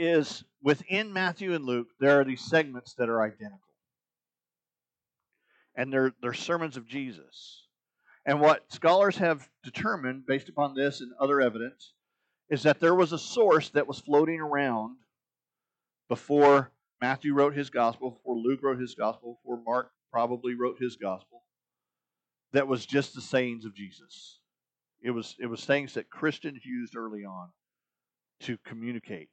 is 0.00 0.44
within 0.62 1.12
Matthew 1.12 1.54
and 1.54 1.64
Luke, 1.64 1.88
there 2.00 2.20
are 2.20 2.24
these 2.24 2.40
segments 2.40 2.94
that 2.94 3.08
are 3.08 3.22
identical. 3.22 3.60
And 5.74 5.92
they're, 5.92 6.12
they're 6.22 6.34
sermons 6.34 6.76
of 6.76 6.86
Jesus. 6.86 7.66
And 8.26 8.40
what 8.40 8.70
scholars 8.72 9.16
have 9.18 9.48
determined, 9.62 10.26
based 10.26 10.48
upon 10.48 10.74
this 10.74 11.00
and 11.00 11.12
other 11.20 11.40
evidence, 11.40 11.92
is 12.48 12.62
that 12.64 12.80
there 12.80 12.94
was 12.94 13.12
a 13.12 13.18
source 13.18 13.70
that 13.70 13.86
was 13.86 14.00
floating 14.00 14.40
around 14.40 14.96
before 16.08 16.72
Matthew 17.00 17.34
wrote 17.34 17.54
his 17.54 17.70
gospel, 17.70 18.10
before 18.10 18.36
Luke 18.36 18.60
wrote 18.62 18.80
his 18.80 18.94
gospel, 18.94 19.38
before 19.42 19.62
Mark 19.64 19.90
probably 20.10 20.54
wrote 20.54 20.76
his 20.80 20.96
gospel, 20.96 21.42
that 22.52 22.66
was 22.66 22.84
just 22.84 23.14
the 23.14 23.20
sayings 23.20 23.64
of 23.64 23.74
Jesus. 23.74 24.40
It 25.02 25.12
was, 25.12 25.36
it 25.38 25.46
was 25.46 25.64
things 25.64 25.94
that 25.94 26.10
Christians 26.10 26.64
used 26.64 26.96
early 26.96 27.24
on 27.24 27.48
to 28.40 28.58
communicate 28.66 29.30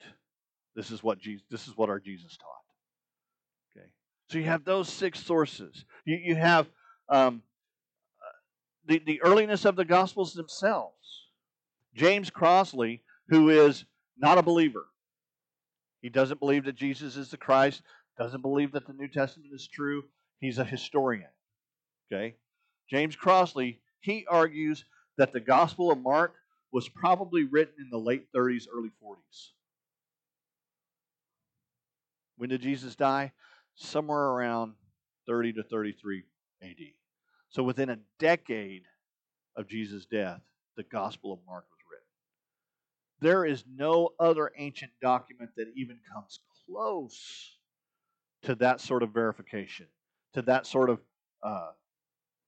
this 0.78 0.92
is 0.92 1.04
what 1.04 1.20
Jesus, 1.20 1.44
this 1.50 1.68
is 1.68 1.76
what 1.76 1.90
our 1.90 2.00
Jesus 2.00 2.38
taught. 2.38 3.76
Okay, 3.76 3.88
so 4.30 4.38
you 4.38 4.46
have 4.46 4.63
those 4.63 4.88
six 4.88 5.20
sources. 5.20 5.84
You, 6.06 6.18
you 6.24 6.36
have 6.36 6.68
um, 7.10 7.42
the 8.88 9.02
the 9.06 9.20
earliness 9.26 9.66
of 9.66 9.76
the 9.76 9.84
Gospels 9.84 10.34
themselves. 10.34 10.94
James 11.96 12.30
Crossley, 12.30 13.02
who 13.28 13.50
is 13.50 13.84
not 14.18 14.38
a 14.38 14.44
believer, 14.44 14.86
he 16.02 16.10
doesn't 16.10 16.40
believe 16.40 16.63
that 16.66 16.76
Jesus 16.76 17.18
is 17.18 17.32
the 17.32 17.38
Christ. 17.38 17.82
Doesn't 18.18 18.42
believe 18.42 18.72
that 18.72 18.88
the 18.88 18.94
New 18.94 19.08
Testament 19.08 19.52
is 19.54 19.68
true. 19.68 20.04
He's 20.40 20.60
a 20.60 20.63
historian. 20.63 21.30
Okay, 22.10 22.36
James 22.90 23.16
Crossley 23.16 23.82
he 24.08 24.26
argues 24.30 24.86
that 25.18 25.34
the 25.34 25.40
Gospel 25.42 25.92
of 25.92 25.98
Mark 25.98 26.36
was 26.72 26.88
probably 26.88 27.44
written 27.44 27.74
in 27.80 27.90
the 27.90 27.98
late 27.98 28.32
30s, 28.34 28.63
early 28.74 28.92
40s. 29.04 29.50
When 32.38 32.50
did 32.50 32.62
Jesus 32.62 32.95
die? 32.95 33.34
Somewhere 33.76 34.30
around 34.30 34.73
30 35.28 35.54
to 35.54 35.63
33 35.63 36.23
AD. 36.62 36.76
So 37.50 37.63
within 37.63 37.89
a 37.89 38.00
decade 38.19 38.84
of 39.56 39.67
Jesus' 39.67 40.06
death, 40.06 40.41
the 40.76 40.84
Gospel 40.84 41.34
of 41.34 41.39
Mark 41.47 41.65
was 41.69 41.80
written. 41.91 42.06
There 43.19 43.45
is 43.45 43.63
no 43.67 44.10
other 44.19 44.52
ancient 44.58 44.91
document 45.02 45.52
that 45.58 45.67
even 45.76 46.00
comes 46.13 46.39
close 46.65 47.58
to 48.43 48.56
that 48.56 48.80
sort 48.80 49.04
of 49.04 49.10
verification, 49.12 49.88
to 50.34 50.41
that 50.43 50.67
sort 50.67 50.89
of 50.89 51.00
uh, 51.43 51.71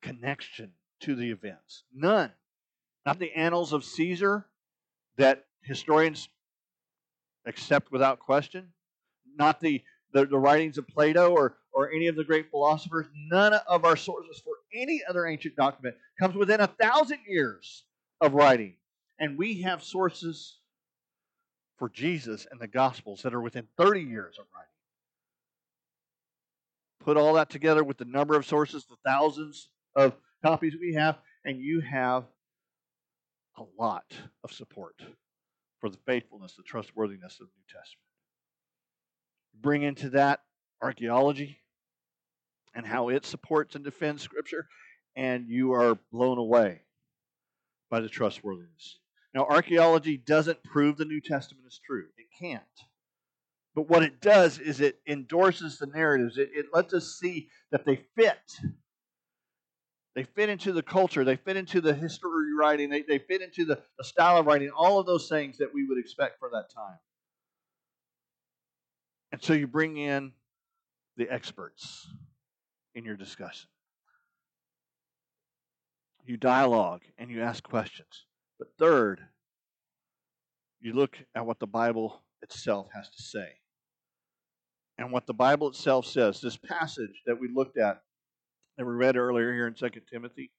connection 0.02 0.71
to 1.02 1.15
the 1.15 1.32
events. 1.32 1.84
None. 1.93 2.32
Not 3.06 3.19
the 3.19 3.32
annals 3.34 3.73
of 3.73 3.84
Caesar 3.84 4.45
that 5.17 5.45
historians 5.62 6.30
accept 7.45 7.91
without 7.91 8.19
question, 8.19 8.71
not 9.39 9.60
the, 9.60 9.82
the, 10.13 10.25
the, 10.25 10.38
writings 10.38 10.78
of 10.78 10.88
Plato 10.88 11.32
or, 11.32 11.58
or 11.71 11.91
any 11.91 12.08
of 12.08 12.15
the 12.15 12.23
great 12.23 12.52
philosophers. 12.52 13.08
None 13.32 13.54
of 13.67 13.86
our 13.86 13.95
sources 13.95 14.41
for 14.43 14.54
any 14.73 15.02
other 15.10 15.25
ancient 15.25 15.56
document 15.56 15.95
comes 16.19 16.36
within 16.36 16.60
a 16.60 16.67
thousand 16.67 17.19
years 17.28 17.86
of 18.21 18.34
writing. 18.34 18.75
And 19.19 19.38
we 19.38 19.62
have 19.62 19.84
sources 19.84 20.60
for 21.78 21.89
Jesus 21.89 22.45
and 22.52 22.60
the 22.60 22.67
Gospels 22.67 23.21
that 23.23 23.34
are 23.34 23.41
within 23.41 23.67
30 23.78 24.02
years 24.02 24.38
of 24.38 24.45
writing. 24.54 24.69
Put 26.99 27.17
all 27.17 27.34
that 27.34 27.49
together 27.49 27.84
with 27.84 27.97
the 27.97 28.06
number 28.06 28.36
of 28.36 28.45
sources, 28.45 28.86
the 28.86 28.97
thousands 29.06 29.69
of 29.95 30.13
copies 30.43 30.75
we 30.80 30.93
have, 30.93 31.17
and 31.45 31.60
you 31.60 31.80
have 31.80 32.25
a 33.58 33.63
lot 33.78 34.06
of 34.43 34.52
support 34.52 35.02
for 35.80 35.89
the 35.89 35.97
faithfulness, 36.06 36.56
the 36.56 36.63
trustworthiness 36.63 37.39
of 37.39 37.47
the 37.47 37.54
New 37.58 37.80
Testament. 37.80 38.09
Bring 39.54 39.84
into 39.84 40.10
that 40.12 40.42
archaeology 40.82 41.60
and 42.74 42.86
mm-hmm. 42.86 42.94
how 42.94 43.10
it 43.10 43.26
supports 43.26 43.76
and 43.76 43.84
defends 43.84 44.24
Scripture, 44.24 44.68
and 45.16 45.48
you 45.48 45.74
are 45.74 45.98
blown 46.12 46.38
away 46.38 46.82
by 47.90 48.00
the 48.00 48.10
trustworthiness. 48.10 49.00
Now, 49.34 49.46
archaeology 49.46 50.18
doesn't 50.18 50.64
prove 50.64 50.98
the 50.98 51.06
New 51.06 51.22
Testament 51.22 51.68
is 51.68 51.80
true, 51.86 52.08
it 52.18 52.28
can't. 52.40 52.64
But 53.76 53.90
what 53.90 54.04
it 54.04 54.22
does 54.22 54.60
is 54.60 54.82
it 54.82 55.00
endorses 55.08 55.78
the 55.78 55.86
narratives, 55.86 56.38
it, 56.38 56.50
it 56.54 56.68
lets 56.74 56.94
us 56.94 57.18
see 57.20 57.50
that 57.72 57.86
they 57.86 58.04
fit. 58.16 58.60
They 60.16 60.24
fit 60.24 60.50
into 60.50 60.74
the 60.74 60.82
culture, 60.82 61.24
they 61.24 61.36
fit 61.36 61.56
into 61.56 61.80
the 61.80 61.94
history 61.94 62.54
writing, 62.58 62.90
they, 62.90 63.04
they 63.04 63.20
fit 63.20 63.42
into 63.42 63.66
the, 63.66 63.80
the 63.98 64.04
style 64.04 64.38
of 64.38 64.48
writing, 64.48 64.72
all 64.76 65.00
of 65.00 65.06
those 65.06 65.30
things 65.30 65.58
that 65.60 65.74
we 65.74 65.86
would 65.86 66.00
expect 66.00 66.40
for 66.40 66.50
that 66.52 66.70
time. 66.74 66.98
And 69.32 69.44
so 69.44 69.54
you 69.54 69.68
bring 69.68 69.98
in 69.98 70.34
the 71.18 71.30
experts 71.30 72.08
in 72.96 73.06
your 73.06 73.15
discussion. 73.15 73.70
You 76.26 76.38
dialogue 76.38 77.02
and 77.18 77.30
you 77.30 77.42
ask 77.42 77.63
questions. 77.63 78.26
But 78.58 78.70
third, 78.78 79.20
you 80.80 80.94
look 80.94 81.18
at 81.36 81.46
what 81.46 81.60
the 81.60 81.68
Bible 81.68 82.22
itself 82.42 82.88
has 82.94 83.10
to 83.10 83.22
say. 83.22 83.48
And 84.98 85.12
what 85.12 85.28
the 85.28 85.34
Bible 85.34 85.70
itself 85.70 86.06
says, 86.06 86.42
this 86.42 86.58
passage 86.58 87.22
that 87.26 87.39
we 87.39 87.48
looked 87.48 87.78
at, 87.78 88.02
that 88.78 88.86
we 88.86 88.94
read 88.94 89.15
earlier 89.15 89.54
here 89.54 89.68
in 89.68 89.74
2 89.74 89.89
Timothy, 90.12 90.52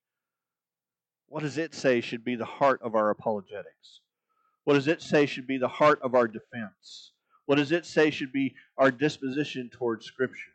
what 1.28 1.42
does 1.42 1.58
it 1.58 1.74
say 1.74 2.00
should 2.00 2.24
be 2.24 2.36
the 2.36 2.44
heart 2.44 2.80
of 2.82 2.94
our 2.94 3.10
apologetics? 3.10 4.00
What 4.64 4.74
does 4.74 4.88
it 4.88 5.02
say 5.02 5.26
should 5.26 5.46
be 5.46 5.58
the 5.58 5.68
heart 5.68 6.00
of 6.02 6.14
our 6.14 6.26
defense? 6.26 7.12
What 7.50 7.58
does 7.58 7.72
it 7.72 7.84
say 7.84 8.12
should 8.12 8.30
be 8.30 8.54
our 8.78 8.92
disposition 8.92 9.70
towards 9.72 10.06
Scripture? 10.06 10.52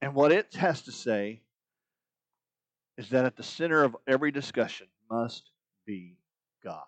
And 0.00 0.16
what 0.16 0.32
it 0.32 0.52
has 0.54 0.82
to 0.82 0.90
say 0.90 1.42
is 2.98 3.08
that 3.10 3.24
at 3.24 3.36
the 3.36 3.44
center 3.44 3.84
of 3.84 3.96
every 4.08 4.32
discussion 4.32 4.88
must 5.08 5.48
be 5.86 6.16
God. 6.64 6.82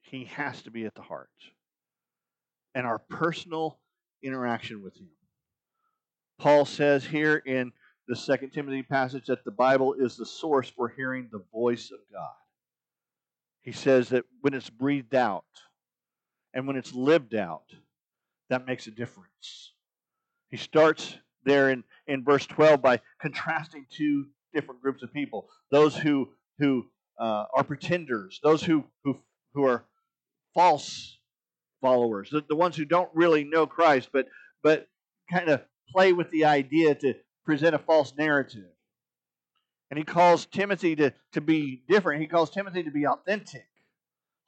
He 0.00 0.24
has 0.24 0.62
to 0.62 0.70
be 0.70 0.86
at 0.86 0.94
the 0.94 1.02
heart. 1.02 1.28
And 2.74 2.86
our 2.86 3.00
personal 3.00 3.78
interaction 4.22 4.82
with 4.82 4.96
Him. 4.96 5.10
Paul 6.38 6.64
says 6.64 7.04
here 7.04 7.36
in 7.36 7.70
the 8.08 8.16
Second 8.16 8.52
Timothy 8.52 8.82
passage 8.82 9.26
that 9.26 9.44
the 9.44 9.50
Bible 9.50 9.92
is 9.92 10.16
the 10.16 10.24
source 10.24 10.70
for 10.70 10.88
hearing 10.88 11.28
the 11.30 11.44
voice 11.52 11.90
of 11.90 11.98
God. 12.10 12.30
He 13.60 13.72
says 13.72 14.08
that 14.08 14.24
when 14.40 14.54
it's 14.54 14.70
breathed 14.70 15.14
out 15.14 15.44
and 16.54 16.66
when 16.66 16.76
it's 16.76 16.92
lived 16.92 17.34
out, 17.34 17.64
that 18.48 18.66
makes 18.66 18.86
a 18.86 18.90
difference. 18.90 19.72
He 20.50 20.56
starts 20.56 21.16
there 21.44 21.70
in, 21.70 21.84
in 22.06 22.24
verse 22.24 22.46
12 22.46 22.82
by 22.82 23.00
contrasting 23.20 23.86
two 23.90 24.26
different 24.52 24.82
groups 24.82 25.02
of 25.02 25.12
people 25.12 25.48
those 25.70 25.96
who, 25.96 26.28
who 26.58 26.86
uh, 27.18 27.44
are 27.54 27.64
pretenders, 27.64 28.40
those 28.42 28.62
who, 28.62 28.84
who, 29.04 29.16
who 29.54 29.64
are 29.64 29.84
false 30.54 31.18
followers, 31.80 32.28
the, 32.30 32.42
the 32.48 32.56
ones 32.56 32.76
who 32.76 32.84
don't 32.84 33.10
really 33.14 33.44
know 33.44 33.66
Christ, 33.66 34.08
but, 34.12 34.26
but 34.62 34.88
kind 35.30 35.48
of 35.48 35.62
play 35.88 36.12
with 36.12 36.30
the 36.30 36.44
idea 36.44 36.94
to 36.96 37.14
present 37.44 37.74
a 37.74 37.78
false 37.78 38.12
narrative. 38.16 38.70
And 39.90 39.98
he 39.98 40.04
calls 40.04 40.46
Timothy 40.46 40.96
to, 40.96 41.12
to 41.32 41.40
be 41.40 41.82
different. 41.88 42.20
He 42.20 42.28
calls 42.28 42.50
Timothy 42.50 42.84
to 42.84 42.90
be 42.90 43.06
authentic, 43.06 43.66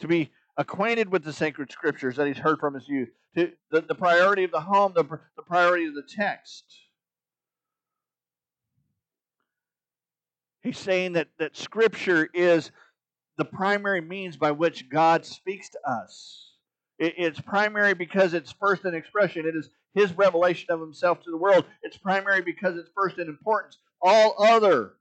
to 0.00 0.08
be 0.08 0.30
acquainted 0.56 1.10
with 1.10 1.24
the 1.24 1.32
sacred 1.32 1.70
scriptures 1.72 2.16
that 2.16 2.26
he's 2.26 2.38
heard 2.38 2.58
from 2.58 2.74
his 2.74 2.88
youth, 2.88 3.08
to 3.36 3.50
the, 3.70 3.80
the 3.80 3.94
priority 3.94 4.44
of 4.44 4.50
the 4.50 4.60
home, 4.60 4.92
the, 4.94 5.04
the 5.36 5.42
priority 5.42 5.86
of 5.86 5.94
the 5.94 6.02
text. 6.02 6.64
He's 10.62 10.78
saying 10.78 11.14
that, 11.14 11.28
that 11.38 11.56
Scripture 11.56 12.28
is 12.32 12.70
the 13.36 13.44
primary 13.44 14.00
means 14.00 14.36
by 14.36 14.52
which 14.52 14.88
God 14.88 15.26
speaks 15.26 15.68
to 15.70 15.78
us. 15.88 16.52
It, 16.98 17.14
it's 17.16 17.40
primary 17.40 17.94
because 17.94 18.32
it's 18.34 18.52
first 18.52 18.84
in 18.84 18.94
expression. 18.94 19.46
It 19.46 19.56
is 19.56 19.70
His 19.94 20.12
revelation 20.16 20.66
of 20.70 20.80
Himself 20.80 21.22
to 21.24 21.30
the 21.30 21.36
world. 21.36 21.64
It's 21.82 21.96
primary 21.96 22.42
because 22.42 22.76
it's 22.76 22.90
first 22.94 23.18
in 23.18 23.28
importance. 23.28 23.78
All 24.00 24.36
other 24.38 24.92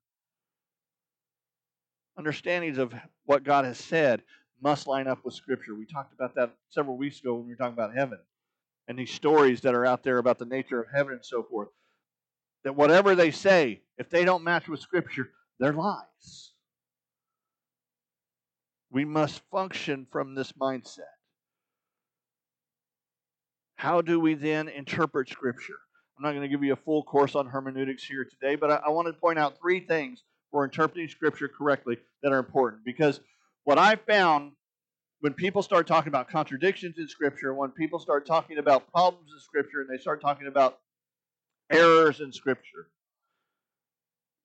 understandings 2.17 2.77
of 2.77 2.93
what 3.25 3.43
God 3.43 3.65
has 3.65 3.77
said 3.77 4.23
must 4.61 4.87
line 4.87 5.07
up 5.07 5.23
with 5.25 5.33
Scripture. 5.33 5.75
We 5.75 5.85
talked 5.85 6.13
about 6.13 6.35
that 6.35 6.53
several 6.69 6.97
weeks 6.97 7.19
ago 7.19 7.35
when 7.35 7.45
we 7.45 7.51
were 7.51 7.57
talking 7.57 7.73
about 7.73 7.95
heaven 7.95 8.19
and 8.87 8.97
these 8.97 9.11
stories 9.11 9.61
that 9.61 9.73
are 9.73 9.85
out 9.85 10.03
there 10.03 10.17
about 10.17 10.39
the 10.39 10.45
nature 10.45 10.79
of 10.79 10.87
heaven 10.93 11.13
and 11.13 11.25
so 11.25 11.43
forth. 11.43 11.69
That 12.63 12.75
whatever 12.75 13.15
they 13.15 13.31
say, 13.31 13.81
if 13.97 14.09
they 14.09 14.23
don't 14.23 14.43
match 14.43 14.67
with 14.67 14.79
Scripture, 14.79 15.31
they're 15.59 15.73
lies. 15.73 16.51
We 18.91 19.05
must 19.05 19.41
function 19.49 20.05
from 20.11 20.35
this 20.35 20.51
mindset. 20.51 20.99
How 23.75 24.01
do 24.01 24.19
we 24.19 24.35
then 24.35 24.67
interpret 24.67 25.29
Scripture? 25.29 25.79
I'm 26.17 26.23
not 26.23 26.31
going 26.31 26.43
to 26.43 26.49
give 26.49 26.63
you 26.63 26.73
a 26.73 26.75
full 26.75 27.01
course 27.01 27.33
on 27.33 27.47
hermeneutics 27.47 28.03
here 28.03 28.25
today, 28.25 28.55
but 28.55 28.69
I, 28.69 28.75
I 28.87 28.89
want 28.89 29.07
to 29.07 29.13
point 29.13 29.39
out 29.39 29.57
three 29.59 29.79
things 29.79 30.21
for 30.51 30.63
interpreting 30.63 31.07
Scripture 31.07 31.47
correctly 31.47 31.97
that 32.21 32.31
are 32.31 32.37
important. 32.37 32.85
Because 32.85 33.21
what 33.63 33.77
I 33.77 33.95
found 33.95 34.53
when 35.21 35.33
people 35.33 35.61
start 35.61 35.85
talking 35.87 36.09
about 36.09 36.29
contradictions 36.29 36.97
in 36.97 37.07
Scripture, 37.07 37.53
when 37.53 37.69
people 37.71 37.99
start 37.99 38.25
talking 38.25 38.57
about 38.57 38.91
problems 38.91 39.29
in 39.31 39.39
Scripture, 39.39 39.81
and 39.81 39.89
they 39.89 40.01
start 40.01 40.19
talking 40.21 40.47
about 40.47 40.79
errors 41.71 42.19
in 42.19 42.31
Scripture, 42.31 42.87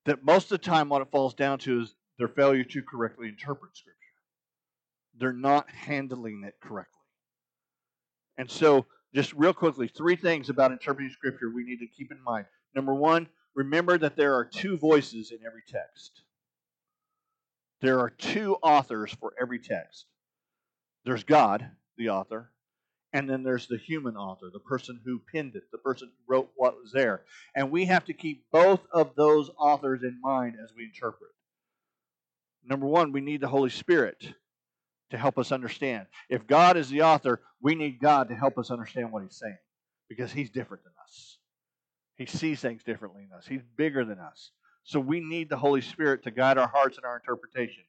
that 0.05 0.23
most 0.23 0.45
of 0.45 0.61
the 0.61 0.65
time 0.65 0.89
what 0.89 1.03
it 1.03 1.11
falls 1.11 1.35
down 1.35 1.59
to 1.61 1.81
is 1.81 1.95
their 2.19 2.29
failure 2.29 2.65
to 2.65 2.83
correctly 2.83 3.29
interpret 3.29 3.77
Scripture. 3.77 3.97
They're 5.19 5.33
not 5.33 5.71
handling 5.71 6.45
it 6.47 6.55
correctly. 6.61 6.93
And 8.37 8.51
so, 8.51 8.85
just 9.15 9.33
real 9.33 9.55
quickly, 9.55 9.89
three 9.89 10.17
things 10.17 10.51
about 10.51 10.73
interpreting 10.73 11.11
Scripture 11.11 11.51
we 11.51 11.65
need 11.65 11.79
to 11.79 11.87
keep 11.87 12.13
in 12.13 12.23
mind. 12.23 12.45
Number 12.75 12.95
one, 12.95 13.29
remember 13.55 13.97
that 13.97 14.15
there 14.15 14.35
are 14.35 14.45
two 14.45 14.77
voices 14.77 15.31
in 15.31 15.39
every 15.47 15.63
text. 15.67 16.21
There 17.81 18.01
are 18.01 18.11
two 18.11 18.57
authors 18.63 19.13
for 19.13 19.33
every 19.41 19.59
text. 19.59 20.07
There's 21.05 21.25
God, 21.25 21.69
the 21.97 22.11
author, 22.11 22.51
and 23.13 23.31
then 23.31 23.43
there's 23.43 23.67
the 23.67 23.79
human 23.79 24.17
author, 24.17 24.51
the 24.53 24.61
person 24.61 25.01
who 25.05 25.21
penned 25.33 25.57
it, 25.57 25.65
the 25.71 25.79
person 25.79 26.09
who 26.09 26.33
wrote 26.35 26.51
what 26.57 26.75
was 26.75 26.93
there. 26.93 27.23
And 27.55 27.71
we 27.71 27.87
have 27.87 28.05
to 28.07 28.13
keep 28.13 28.45
both 28.51 28.81
of 28.93 29.15
those 29.17 29.51
authors 29.59 30.03
in 30.03 30.21
mind 30.21 30.57
as 30.63 30.73
we 30.77 30.85
interpret. 30.85 31.31
Number 32.65 32.87
one, 32.87 33.13
we 33.13 33.21
need 33.21 33.41
the 33.41 33.49
Holy 33.49 33.71
Spirit 33.71 34.35
to 35.11 35.17
help 35.17 35.39
us 35.39 35.53
understand. 35.53 36.07
If 36.29 36.47
God 36.47 36.77
is 36.77 36.89
the 36.89 37.03
author, 37.03 37.41
we 37.63 37.75
need 37.75 38.01
God 38.01 38.29
to 38.29 38.35
help 38.35 38.59
us 38.59 38.71
understand 38.71 39.13
what 39.13 39.23
He's 39.23 39.39
saying 39.39 39.59
because 40.09 40.33
He's 40.33 40.51
different 40.51 40.83
than 40.83 40.93
us. 41.05 41.39
He 42.17 42.27
sees 42.27 42.61
things 42.61 42.83
differently 42.83 43.27
than 43.31 43.39
us, 43.39 43.47
He's 43.47 43.63
bigger 43.77 44.05
than 44.05 44.19
us. 44.19 44.51
So 44.87 45.01
we 45.01 45.19
need 45.19 45.51
the 45.51 45.57
Holy 45.57 45.81
Spirit 45.81 46.23
to 46.23 46.31
guide 46.31 46.59
our 46.59 46.69
hearts 46.69 46.97
and 46.97 47.05
our 47.05 47.17
interpretation. 47.17 47.83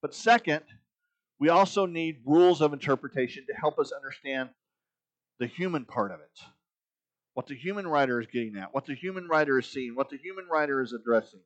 But 0.00 0.14
second, 0.14 0.62
we 1.38 1.50
also 1.50 1.84
need 1.84 2.22
rules 2.24 2.62
of 2.62 2.72
interpretation 2.72 3.44
to 3.46 3.54
help 3.54 3.78
us 3.78 3.92
understand 3.92 4.48
the 5.38 5.46
human 5.46 5.84
part 5.84 6.10
of 6.10 6.20
it. 6.20 6.40
What 7.34 7.48
the 7.48 7.54
human 7.54 7.86
writer 7.86 8.18
is 8.18 8.26
getting 8.32 8.56
at, 8.56 8.72
what 8.72 8.86
the 8.86 8.94
human 8.94 9.28
writer 9.28 9.58
is 9.58 9.66
seeing, 9.66 9.94
what 9.94 10.08
the 10.08 10.16
human 10.16 10.46
writer 10.50 10.80
is 10.80 10.94
addressing. 10.94 11.40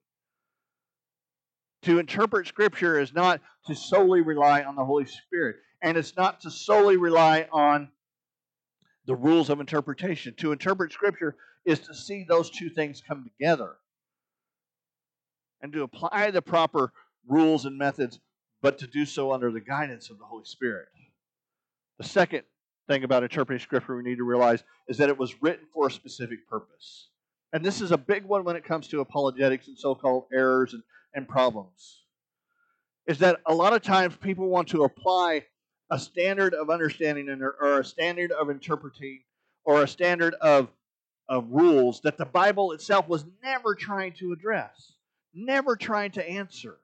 To 1.83 1.99
interpret 1.99 2.47
Scripture 2.47 3.01
is 3.01 3.13
not 3.13 3.41
to 3.67 3.75
solely 3.75 4.21
rely 4.21 4.63
on 4.63 4.77
the 4.77 4.85
Holy 4.85 5.07
Spirit, 5.07 5.57
and 5.83 5.99
it's 5.99 6.17
not 6.17 6.41
to 6.43 6.51
solely 6.51 6.97
rely 6.97 7.49
on 7.51 7.89
the 9.07 9.17
rules 9.17 9.51
of 9.51 9.59
interpretation. 9.59 10.35
To 10.37 10.53
interpret 10.53 10.93
Scripture 10.93 11.35
is 11.65 11.81
to 11.81 11.95
see 11.95 12.25
those 12.27 12.51
two 12.51 12.71
things 12.71 13.03
come 13.07 13.25
together 13.25 13.79
and 15.63 15.73
to 15.73 15.83
apply 15.83 16.31
the 16.31 16.43
proper 16.43 16.93
rules 17.27 17.65
and 17.65 17.79
methods, 17.79 18.19
but 18.61 18.79
to 18.79 18.87
do 18.87 19.07
so 19.07 19.33
under 19.33 19.51
the 19.51 19.61
guidance 19.61 20.11
of 20.11 20.19
the 20.19 20.25
Holy 20.25 20.45
Spirit. 20.45 20.89
The 21.99 22.05
second 22.05 22.43
thing 22.89 23.05
about 23.05 23.23
interpreting 23.23 23.63
Scripture 23.63 23.97
we 23.97 24.03
need 24.03 24.19
to 24.19 24.25
realize 24.25 24.65
is 24.89 24.99
that 24.99 25.09
it 25.09 25.17
was 25.17 25.41
written 25.41 25.67
for 25.73 25.87
a 25.87 25.91
specific 25.91 26.49
purpose. 26.49 27.09
And 27.53 27.65
this 27.65 27.81
is 27.81 27.93
a 27.93 27.99
big 27.99 28.25
one 28.25 28.45
when 28.45 28.57
it 28.57 28.65
comes 28.65 28.89
to 28.89 29.01
apologetics 29.01 29.69
and 29.69 29.79
so 29.79 29.95
called 29.95 30.25
errors 30.33 30.75
and, 30.75 30.83
and 31.15 31.29
problems. 31.29 32.03
Is 33.07 33.19
that 33.19 33.41
a 33.47 33.55
lot 33.55 33.73
of 33.73 33.83
times 33.83 34.17
people 34.17 34.49
want 34.49 34.69
to 34.69 34.85
apply 34.85 35.45
a 35.91 35.99
standard 35.99 36.55
of 36.55 36.71
understanding 36.71 37.29
or 37.29 37.81
a 37.81 37.85
standard 37.85 38.33
of 38.33 38.49
interpreting 38.49 39.21
or 39.65 39.83
a 39.83 39.89
standard 39.89 40.35
of, 40.41 40.69
of 41.29 41.47
rules 41.51 42.01
that 42.01 42.17
the 42.17 42.25
Bible 42.25 42.73
itself 42.73 43.09
was 43.09 43.25
never 43.43 43.75
trying 43.75 44.13
to 44.15 44.33
address, 44.33 44.93
never 45.35 45.77
trying 45.77 46.13
to 46.13 46.29
answer. 46.29 46.79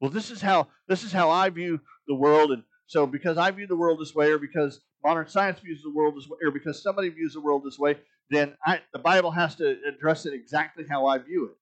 Well, 0.00 0.10
this 0.10 0.30
is 0.30 0.40
how 0.40 0.68
this 0.88 1.04
is 1.04 1.12
how 1.12 1.30
I 1.30 1.48
view 1.50 1.80
the 2.06 2.14
world, 2.14 2.52
and 2.52 2.62
so 2.86 3.06
because 3.06 3.38
I 3.38 3.50
view 3.50 3.66
the 3.66 3.76
world 3.76 4.00
this 4.00 4.14
way, 4.14 4.30
or 4.30 4.38
because 4.38 4.80
modern 5.02 5.28
science 5.28 5.60
views 5.60 5.82
the 5.82 5.90
world 5.90 6.16
this 6.16 6.28
way, 6.28 6.38
or 6.42 6.50
because 6.50 6.82
somebody 6.82 7.08
views 7.08 7.32
the 7.32 7.40
world 7.40 7.62
this 7.64 7.78
way, 7.78 7.96
then 8.30 8.56
I, 8.64 8.80
the 8.92 8.98
Bible 8.98 9.30
has 9.30 9.54
to 9.56 9.76
address 9.86 10.26
it 10.26 10.34
exactly 10.34 10.84
how 10.88 11.06
I 11.06 11.18
view 11.18 11.46
it. 11.46 11.56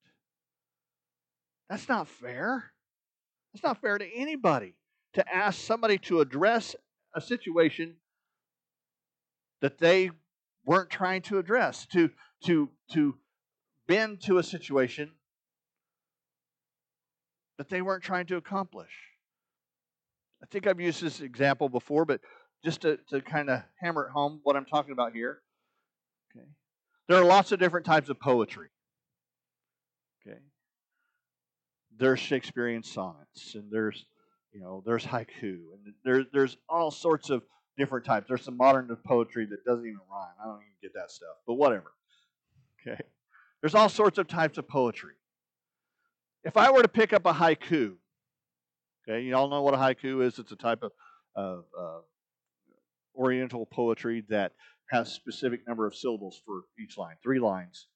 That's 1.68 1.88
not 1.88 2.08
fair. 2.08 2.72
It's 3.54 3.62
not 3.62 3.80
fair 3.80 3.98
to 3.98 4.14
anybody 4.14 4.74
to 5.14 5.34
ask 5.34 5.60
somebody 5.60 5.98
to 5.98 6.20
address 6.20 6.74
a 7.14 7.20
situation 7.20 7.94
that 9.60 9.78
they 9.78 10.10
weren't 10.66 10.90
trying 10.90 11.22
to 11.22 11.38
address, 11.38 11.86
to 11.86 12.10
to 12.44 12.68
to 12.92 13.14
bend 13.86 14.20
to 14.22 14.38
a 14.38 14.42
situation 14.42 15.12
that 17.58 17.68
they 17.68 17.82
weren't 17.82 18.02
trying 18.02 18.26
to 18.26 18.36
accomplish. 18.36 18.90
I 20.42 20.46
think 20.46 20.66
I've 20.66 20.80
used 20.80 21.02
this 21.02 21.20
example 21.20 21.68
before, 21.68 22.04
but 22.04 22.20
just 22.64 22.82
to, 22.82 22.98
to 23.10 23.20
kind 23.20 23.50
of 23.50 23.62
hammer 23.80 24.06
it 24.06 24.10
home 24.12 24.40
what 24.42 24.56
I'm 24.56 24.64
talking 24.64 24.92
about 24.92 25.12
here. 25.12 25.40
Okay. 26.36 26.46
There 27.08 27.18
are 27.18 27.24
lots 27.24 27.52
of 27.52 27.58
different 27.58 27.86
types 27.86 28.08
of 28.08 28.18
poetry. 28.18 28.68
Okay. 30.26 30.38
There's 31.96 32.20
Shakespearean 32.20 32.82
sonnets, 32.82 33.54
and 33.54 33.70
there's 33.70 34.04
you 34.52 34.60
know 34.60 34.82
there's 34.84 35.04
haiku, 35.04 35.26
and 35.42 35.94
there, 36.04 36.24
there's 36.32 36.56
all 36.68 36.90
sorts 36.90 37.30
of 37.30 37.42
different 37.76 38.04
types. 38.04 38.26
There's 38.28 38.42
some 38.44 38.56
modern 38.56 38.94
poetry 39.06 39.46
that 39.46 39.64
doesn't 39.64 39.84
even 39.84 40.00
rhyme. 40.10 40.34
I 40.42 40.46
don't 40.46 40.56
even 40.56 40.74
get 40.82 40.92
that 40.94 41.10
stuff, 41.10 41.36
but 41.46 41.54
whatever. 41.54 41.92
Okay. 42.86 43.00
There's 43.60 43.74
all 43.74 43.88
sorts 43.88 44.18
of 44.18 44.28
types 44.28 44.58
of 44.58 44.68
poetry. 44.68 45.14
If 46.44 46.58
I 46.58 46.70
were 46.70 46.82
to 46.82 46.88
pick 46.88 47.14
up 47.14 47.24
a 47.24 47.32
haiku, 47.32 47.94
okay, 49.08 49.22
you 49.22 49.34
all 49.34 49.48
know 49.48 49.62
what 49.62 49.72
a 49.72 49.78
haiku 49.78 50.22
is. 50.22 50.38
It's 50.38 50.52
a 50.52 50.56
type 50.56 50.82
of, 50.82 50.92
of 51.34 51.64
uh, 51.78 52.00
Oriental 53.16 53.64
poetry 53.64 54.24
that 54.28 54.52
has 54.90 55.08
a 55.08 55.10
specific 55.10 55.66
number 55.66 55.86
of 55.86 55.94
syllables 55.94 56.42
for 56.44 56.64
each 56.78 56.98
line, 56.98 57.16
three 57.22 57.38
lines, 57.38 57.86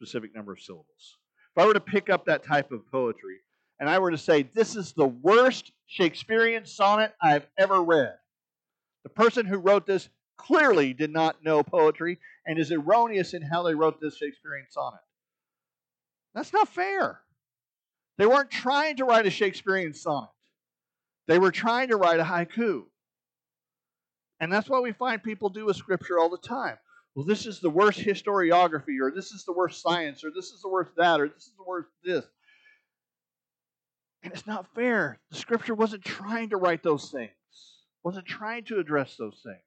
specific 0.00 0.34
number 0.34 0.52
of 0.52 0.60
syllables. 0.60 1.16
If 1.56 1.62
I 1.62 1.66
were 1.66 1.74
to 1.74 1.80
pick 1.80 2.08
up 2.08 2.26
that 2.26 2.44
type 2.44 2.70
of 2.70 2.88
poetry 2.92 3.38
and 3.80 3.90
I 3.90 3.98
were 3.98 4.12
to 4.12 4.18
say, 4.18 4.42
this 4.54 4.76
is 4.76 4.92
the 4.92 5.06
worst 5.06 5.72
Shakespearean 5.86 6.64
sonnet 6.64 7.12
I've 7.20 7.46
ever 7.58 7.82
read, 7.82 8.14
the 9.02 9.10
person 9.10 9.46
who 9.46 9.58
wrote 9.58 9.86
this 9.86 10.08
clearly 10.36 10.92
did 10.92 11.10
not 11.10 11.42
know 11.42 11.62
poetry 11.62 12.18
and 12.46 12.58
is 12.58 12.70
erroneous 12.70 13.34
in 13.34 13.42
how 13.42 13.64
they 13.64 13.74
wrote 13.74 14.00
this 14.00 14.16
Shakespearean 14.16 14.66
sonnet. 14.70 15.00
That's 16.34 16.52
not 16.52 16.68
fair. 16.68 17.20
They 18.18 18.26
weren't 18.26 18.50
trying 18.50 18.96
to 18.96 19.04
write 19.04 19.26
a 19.26 19.30
Shakespearean 19.30 19.94
sonnet, 19.94 20.30
they 21.26 21.38
were 21.38 21.52
trying 21.52 21.88
to 21.88 21.96
write 21.96 22.20
a 22.20 22.24
haiku. 22.24 22.84
And 24.38 24.52
that's 24.52 24.68
what 24.68 24.82
we 24.82 24.92
find 24.92 25.22
people 25.22 25.48
do 25.48 25.64
with 25.64 25.76
Scripture 25.76 26.18
all 26.18 26.28
the 26.28 26.36
time. 26.36 26.76
Well, 27.14 27.24
this 27.24 27.46
is 27.46 27.60
the 27.60 27.70
worst 27.70 27.98
historiography, 28.00 29.00
or 29.00 29.10
this 29.10 29.32
is 29.32 29.44
the 29.44 29.52
worst 29.54 29.80
science, 29.80 30.22
or 30.22 30.30
this 30.30 30.50
is 30.50 30.60
the 30.60 30.68
worst 30.68 30.90
that, 30.98 31.20
or 31.20 31.28
this 31.28 31.44
is 31.44 31.52
the 31.56 31.64
worst 31.64 31.88
this. 32.04 32.26
And 34.22 34.32
it's 34.34 34.46
not 34.46 34.66
fair. 34.74 35.18
The 35.30 35.38
Scripture 35.38 35.74
wasn't 35.74 36.04
trying 36.04 36.50
to 36.50 36.58
write 36.58 36.82
those 36.82 37.10
things, 37.10 37.30
wasn't 38.04 38.26
trying 38.26 38.64
to 38.64 38.78
address 38.78 39.16
those 39.16 39.40
things. 39.42 39.62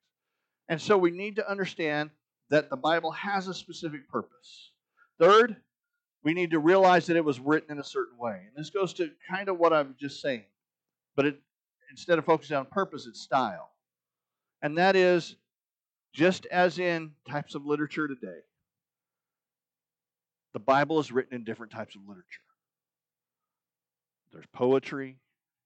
And 0.68 0.80
so 0.80 0.98
we 0.98 1.10
need 1.10 1.38
to 1.38 1.50
understand 1.50 2.12
that 2.52 2.70
the 2.70 2.78
Bible 2.78 3.12
has 3.12 3.48
a 3.48 3.54
specific 3.54 4.08
purpose. 4.10 4.72
Third, 5.20 5.56
we 6.24 6.34
need 6.34 6.52
to 6.52 6.60
realize 6.60 7.06
that 7.08 7.18
it 7.18 7.24
was 7.24 7.40
written 7.40 7.72
in 7.72 7.80
a 7.80 7.84
certain 7.84 8.18
way. 8.18 8.42
And 8.48 8.56
this 8.56 8.70
goes 8.70 8.94
to 8.96 9.10
kind 9.30 9.50
of 9.50 9.58
what 9.58 9.74
I'm 9.74 9.96
just 10.00 10.22
saying. 10.22 10.46
But 11.16 11.26
it, 11.26 11.40
instead 11.90 12.20
of 12.20 12.26
focusing 12.26 12.58
on 12.58 12.66
purpose, 12.66 13.06
it's 13.08 13.22
style 13.22 13.70
and 14.62 14.78
that 14.78 14.96
is 14.96 15.36
just 16.14 16.46
as 16.48 16.80
in 16.80 17.12
types 17.30 17.56
of 17.56 17.66
literature 17.66 18.08
today, 18.08 18.40
the 20.54 20.60
Bible 20.60 21.00
is 21.00 21.12
written 21.12 21.36
in 21.36 21.44
different 21.44 21.72
types 21.72 21.96
of 21.96 22.02
literature. 22.08 22.42
There's 24.32 24.46
poetry, 24.52 25.18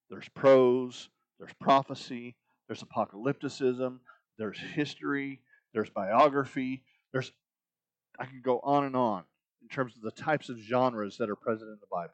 there's 0.10 0.30
prose, 0.30 1.10
there's 1.40 1.54
prophecy, 1.60 2.36
there's 2.68 2.84
apocalypticism, 2.84 4.00
there's 4.38 4.60
history, 4.60 5.42
there's 5.74 5.90
biography, 5.90 6.84
there's 7.12 7.32
I 8.20 8.26
can 8.26 8.42
go 8.44 8.60
on 8.60 8.84
and 8.84 8.96
on 8.96 9.24
in 9.64 9.70
terms 9.70 9.96
of 9.96 10.02
the 10.02 10.12
types 10.12 10.50
of 10.50 10.58
genres 10.58 11.18
that 11.18 11.30
are 11.30 11.36
present 11.36 11.70
in 11.70 11.78
the 11.80 11.88
Bible. 11.92 12.14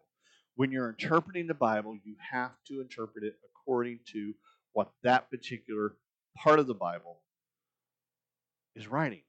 When 0.56 0.72
you're 0.72 0.90
interpreting 0.90 1.48
the 1.48 1.54
Bible, 1.54 1.98
you 2.04 2.16
have 2.32 2.52
to 2.68 2.82
interpret 2.82 3.24
it 3.24 3.34
according 3.50 4.00
to 4.14 4.34
what 4.74 4.92
that 5.04 5.30
particular 5.30 5.96
part 6.38 6.60
of 6.60 6.68
the 6.68 6.74
Bible 6.74 7.20
is 8.76 8.88
writing. 8.88 9.22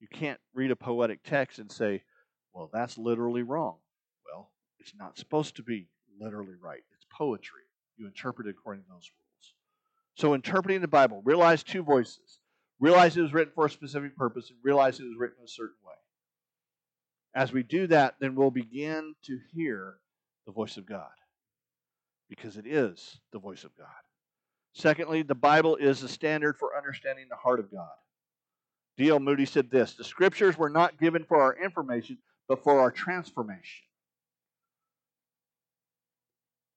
You 0.00 0.08
can't 0.08 0.40
read 0.54 0.70
a 0.70 0.76
poetic 0.76 1.22
text 1.22 1.58
and 1.58 1.70
say, 1.70 2.02
well, 2.54 2.70
that's 2.72 2.98
literally 2.98 3.42
wrong. 3.42 3.76
Well, 4.26 4.50
it's 4.78 4.94
not 4.98 5.18
supposed 5.18 5.56
to 5.56 5.62
be 5.62 5.88
literally 6.18 6.54
right. 6.60 6.82
It's 6.94 7.06
poetry. 7.16 7.62
You 7.96 8.06
interpret 8.06 8.46
it 8.46 8.56
according 8.58 8.82
to 8.84 8.88
those 8.88 9.10
rules. 9.18 9.54
So, 10.16 10.34
interpreting 10.34 10.80
the 10.80 10.88
Bible, 10.88 11.22
realize 11.24 11.62
two 11.62 11.82
voices. 11.82 12.40
Realize 12.80 13.16
it 13.16 13.22
was 13.22 13.34
written 13.34 13.52
for 13.54 13.66
a 13.66 13.70
specific 13.70 14.16
purpose 14.16 14.48
and 14.48 14.58
realize 14.64 14.98
it 14.98 15.04
was 15.04 15.16
written 15.18 15.36
in 15.38 15.44
a 15.44 15.48
certain 15.48 15.76
way. 15.86 15.94
As 17.34 17.52
we 17.52 17.62
do 17.62 17.86
that, 17.88 18.16
then 18.20 18.34
we'll 18.34 18.50
begin 18.50 19.14
to 19.24 19.38
hear 19.52 19.96
the 20.46 20.52
voice 20.52 20.76
of 20.76 20.86
God 20.86 21.10
because 22.28 22.56
it 22.56 22.66
is 22.66 23.20
the 23.32 23.38
voice 23.38 23.64
of 23.64 23.76
God. 23.76 23.86
Secondly, 24.72 25.22
the 25.22 25.34
Bible 25.34 25.76
is 25.76 26.00
the 26.00 26.08
standard 26.08 26.56
for 26.56 26.76
understanding 26.76 27.26
the 27.28 27.36
heart 27.36 27.60
of 27.60 27.70
God. 27.70 27.88
D.L. 28.96 29.20
Moody 29.20 29.46
said 29.46 29.70
this 29.70 29.94
The 29.94 30.04
scriptures 30.04 30.58
were 30.58 30.70
not 30.70 30.98
given 30.98 31.24
for 31.24 31.40
our 31.40 31.56
information, 31.62 32.18
but 32.48 32.62
for 32.62 32.80
our 32.80 32.90
transformation. 32.90 33.84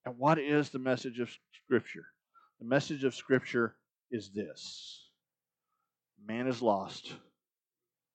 And 0.05 0.17
what 0.17 0.39
is 0.39 0.69
the 0.69 0.79
message 0.79 1.19
of 1.19 1.29
Scripture? 1.65 2.05
The 2.59 2.65
message 2.65 3.03
of 3.03 3.15
Scripture 3.15 3.75
is 4.11 4.29
this 4.29 5.09
man 6.25 6.47
is 6.47 6.61
lost, 6.61 7.13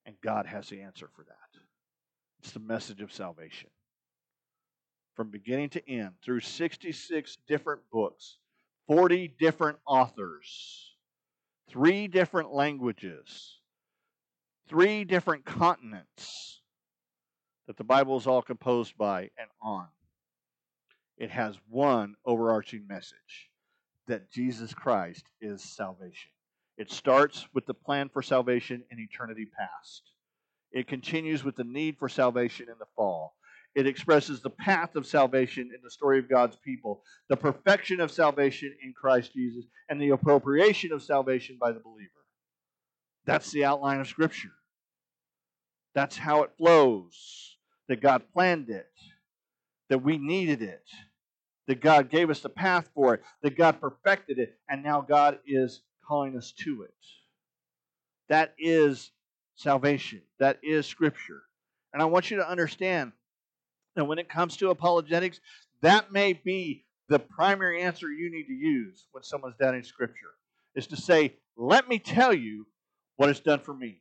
and 0.06 0.14
God 0.22 0.46
has 0.46 0.68
the 0.68 0.82
answer 0.82 1.08
for 1.14 1.24
that. 1.24 1.47
It's 2.40 2.52
the 2.52 2.60
message 2.60 3.00
of 3.00 3.12
salvation. 3.12 3.70
From 5.14 5.30
beginning 5.30 5.70
to 5.70 5.88
end, 5.88 6.12
through 6.22 6.40
66 6.40 7.38
different 7.48 7.82
books, 7.90 8.38
40 8.86 9.34
different 9.38 9.78
authors, 9.86 10.94
three 11.68 12.06
different 12.06 12.52
languages, 12.52 13.58
three 14.68 15.04
different 15.04 15.44
continents 15.44 16.60
that 17.66 17.76
the 17.76 17.84
Bible 17.84 18.16
is 18.16 18.26
all 18.26 18.42
composed 18.42 18.96
by 18.96 19.22
and 19.22 19.48
on. 19.60 19.88
It 21.18 21.30
has 21.30 21.56
one 21.68 22.14
overarching 22.24 22.86
message 22.88 23.50
that 24.06 24.30
Jesus 24.30 24.72
Christ 24.72 25.26
is 25.40 25.62
salvation. 25.62 26.30
It 26.76 26.92
starts 26.92 27.46
with 27.52 27.66
the 27.66 27.74
plan 27.74 28.08
for 28.08 28.22
salvation 28.22 28.84
in 28.90 29.00
eternity 29.00 29.46
past. 29.46 30.12
It 30.72 30.88
continues 30.88 31.44
with 31.44 31.56
the 31.56 31.64
need 31.64 31.98
for 31.98 32.08
salvation 32.08 32.68
in 32.68 32.78
the 32.78 32.86
fall. 32.96 33.34
It 33.74 33.86
expresses 33.86 34.40
the 34.42 34.50
path 34.50 34.96
of 34.96 35.06
salvation 35.06 35.70
in 35.74 35.80
the 35.84 35.90
story 35.90 36.18
of 36.18 36.28
God's 36.28 36.56
people, 36.56 37.02
the 37.28 37.36
perfection 37.36 38.00
of 38.00 38.10
salvation 38.10 38.74
in 38.84 38.92
Christ 38.92 39.32
Jesus, 39.34 39.64
and 39.88 40.00
the 40.00 40.10
appropriation 40.10 40.92
of 40.92 41.02
salvation 41.02 41.58
by 41.60 41.72
the 41.72 41.80
believer. 41.80 42.10
That's 43.26 43.50
the 43.52 43.64
outline 43.66 44.00
of 44.00 44.08
Scripture. 44.08 44.52
That's 45.94 46.16
how 46.16 46.42
it 46.44 46.52
flows, 46.58 47.56
that 47.88 48.00
God 48.00 48.22
planned 48.34 48.70
it. 48.70 48.88
that 49.88 50.02
we 50.02 50.18
needed 50.18 50.62
it, 50.62 50.84
that 51.66 51.80
God 51.80 52.10
gave 52.10 52.30
us 52.30 52.40
the 52.40 52.48
path 52.48 52.88
for 52.94 53.14
it, 53.14 53.22
that 53.42 53.56
God 53.56 53.80
perfected 53.80 54.38
it, 54.38 54.58
and 54.68 54.82
now 54.82 55.00
God 55.00 55.38
is 55.46 55.82
calling 56.06 56.36
us 56.36 56.52
to 56.64 56.82
it. 56.82 56.94
That 58.28 58.54
is 58.58 59.10
salvation. 59.58 60.22
That 60.38 60.58
is 60.62 60.86
Scripture. 60.86 61.42
And 61.92 62.00
I 62.00 62.06
want 62.06 62.30
you 62.30 62.38
to 62.38 62.48
understand 62.48 63.12
that 63.96 64.04
when 64.04 64.18
it 64.18 64.28
comes 64.28 64.56
to 64.58 64.70
apologetics, 64.70 65.40
that 65.82 66.12
may 66.12 66.32
be 66.32 66.84
the 67.08 67.18
primary 67.18 67.82
answer 67.82 68.10
you 68.10 68.30
need 68.30 68.46
to 68.46 68.52
use 68.52 69.06
when 69.12 69.22
someone's 69.22 69.56
doubting 69.60 69.82
Scripture, 69.82 70.34
is 70.74 70.86
to 70.86 70.96
say, 70.96 71.34
let 71.56 71.88
me 71.88 71.98
tell 71.98 72.32
you 72.32 72.66
what 73.16 73.28
it's 73.28 73.40
done 73.40 73.60
for 73.60 73.74
me. 73.74 74.00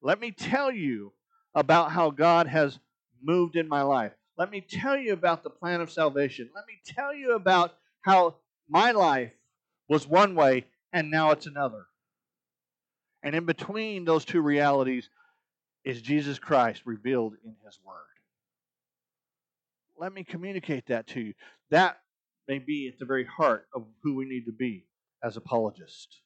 Let 0.00 0.20
me 0.20 0.30
tell 0.30 0.70
you 0.70 1.12
about 1.54 1.90
how 1.90 2.10
God 2.10 2.46
has 2.46 2.78
moved 3.22 3.56
in 3.56 3.68
my 3.68 3.82
life. 3.82 4.12
Let 4.38 4.50
me 4.50 4.60
tell 4.60 4.96
you 4.96 5.12
about 5.12 5.42
the 5.42 5.50
plan 5.50 5.80
of 5.80 5.90
salvation. 5.90 6.48
Let 6.54 6.64
me 6.66 6.74
tell 6.86 7.12
you 7.12 7.34
about 7.34 7.74
how 8.02 8.36
my 8.68 8.92
life 8.92 9.32
was 9.88 10.06
one 10.06 10.34
way 10.34 10.66
and 10.92 11.10
now 11.10 11.32
it's 11.32 11.46
another. 11.46 11.86
And 13.22 13.34
in 13.34 13.44
between 13.46 14.04
those 14.04 14.24
two 14.24 14.40
realities 14.40 15.08
is 15.84 16.02
Jesus 16.02 16.38
Christ 16.38 16.82
revealed 16.84 17.34
in 17.44 17.54
His 17.64 17.78
Word. 17.84 17.94
Let 19.98 20.12
me 20.12 20.22
communicate 20.22 20.86
that 20.86 21.08
to 21.08 21.20
you. 21.20 21.34
That 21.70 21.98
may 22.46 22.58
be 22.58 22.88
at 22.88 22.98
the 22.98 23.04
very 23.04 23.24
heart 23.24 23.66
of 23.74 23.84
who 24.02 24.14
we 24.14 24.24
need 24.24 24.46
to 24.46 24.52
be 24.52 24.84
as 25.22 25.36
apologists. 25.36 26.20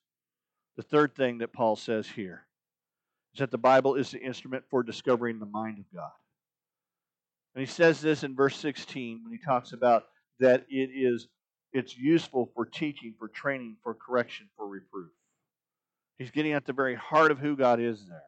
The 0.77 0.83
third 0.83 1.15
thing 1.15 1.39
that 1.39 1.53
Paul 1.53 1.77
says 1.77 2.07
here 2.07 2.47
is 3.35 3.41
that 3.41 3.51
the 3.51 3.59
Bible 3.59 3.95
is 3.95 4.11
the 4.11 4.21
instrument 4.21 4.65
for 4.71 4.83
discovering 4.83 5.39
the 5.39 5.47
mind 5.47 5.79
of 5.79 5.85
God. 5.95 6.11
And 7.55 7.61
he 7.61 7.71
says 7.71 8.01
this 8.01 8.25
in 8.25 8.35
verse 8.35 8.57
16 8.57 9.23
when 9.23 9.33
he 9.33 9.45
talks 9.45 9.73
about 9.73 10.05
that 10.41 10.67
it 10.69 10.91
is 10.95 11.29
it's 11.73 11.97
useful 11.97 12.51
for 12.55 12.67
teaching, 12.67 13.15
for 13.19 13.29
training, 13.29 13.77
for 13.83 13.95
correction, 13.95 14.49
for 14.57 14.67
reproof. 14.67 15.11
He's 16.19 16.31
getting 16.31 16.53
at 16.53 16.67
the 16.67 16.73
very 16.73 16.95
heart 16.95 17.31
of 17.31 17.39
who 17.39 17.57
God 17.57 17.81
is 17.81 18.05
there. 18.07 18.23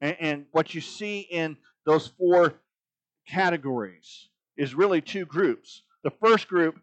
And, 0.00 0.16
and 0.20 0.46
what 0.52 0.74
you 0.74 0.80
see 0.80 1.20
in 1.20 1.56
those 1.84 2.08
four 2.18 2.54
categories 3.28 4.28
is 4.56 4.74
really 4.74 5.00
two 5.00 5.24
groups. 5.24 5.82
The 6.02 6.10
first 6.10 6.48
group 6.48 6.78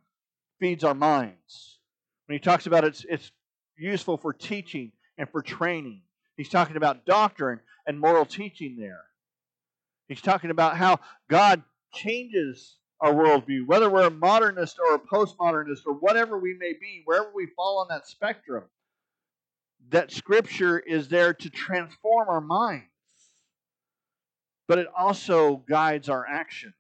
feeds 0.60 0.84
our 0.84 0.94
minds. 0.94 1.80
When 2.28 2.36
he 2.36 2.40
talks 2.40 2.68
about 2.68 2.84
it's, 2.84 3.06
it's 3.10 3.32
useful 3.78 4.18
for 4.18 4.34
teaching 4.34 4.92
and 5.18 5.30
for 5.30 5.42
training, 5.42 6.02
he's 6.38 6.50
talking 6.50 6.78
about 6.78 7.06
doctrine 7.06 7.60
and 7.86 8.00
moral 8.00 8.26
teaching 8.26 8.78
there. 8.80 9.04
He's 10.08 10.22
talking 10.22 10.52
about 10.52 10.78
how 10.78 11.00
God 11.30 11.64
changes 11.94 12.78
our 13.00 13.14
worldview, 13.14 13.66
whether 13.66 13.90
we're 13.90 14.08
a 14.08 14.12
modernist 14.12 14.78
or 14.80 14.96
a 14.96 15.00
postmodernist 15.00 15.82
or 15.86 15.94
whatever 15.94 16.38
we 16.40 16.56
may 16.58 16.74
be, 16.74 17.02
wherever 17.06 17.32
we 17.36 17.48
fall 17.56 17.80
on 17.80 17.88
that 17.90 18.08
spectrum, 18.08 18.64
that 19.90 20.12
Scripture 20.12 20.80
is 20.80 21.08
there 21.08 21.34
to 21.34 21.50
transform 21.50 22.30
our 22.30 22.42
minds. 22.42 22.86
But 24.68 24.80
it 24.80 24.88
also 24.98 25.58
guides 25.70 26.10
our 26.10 26.26
actions, 26.26 26.74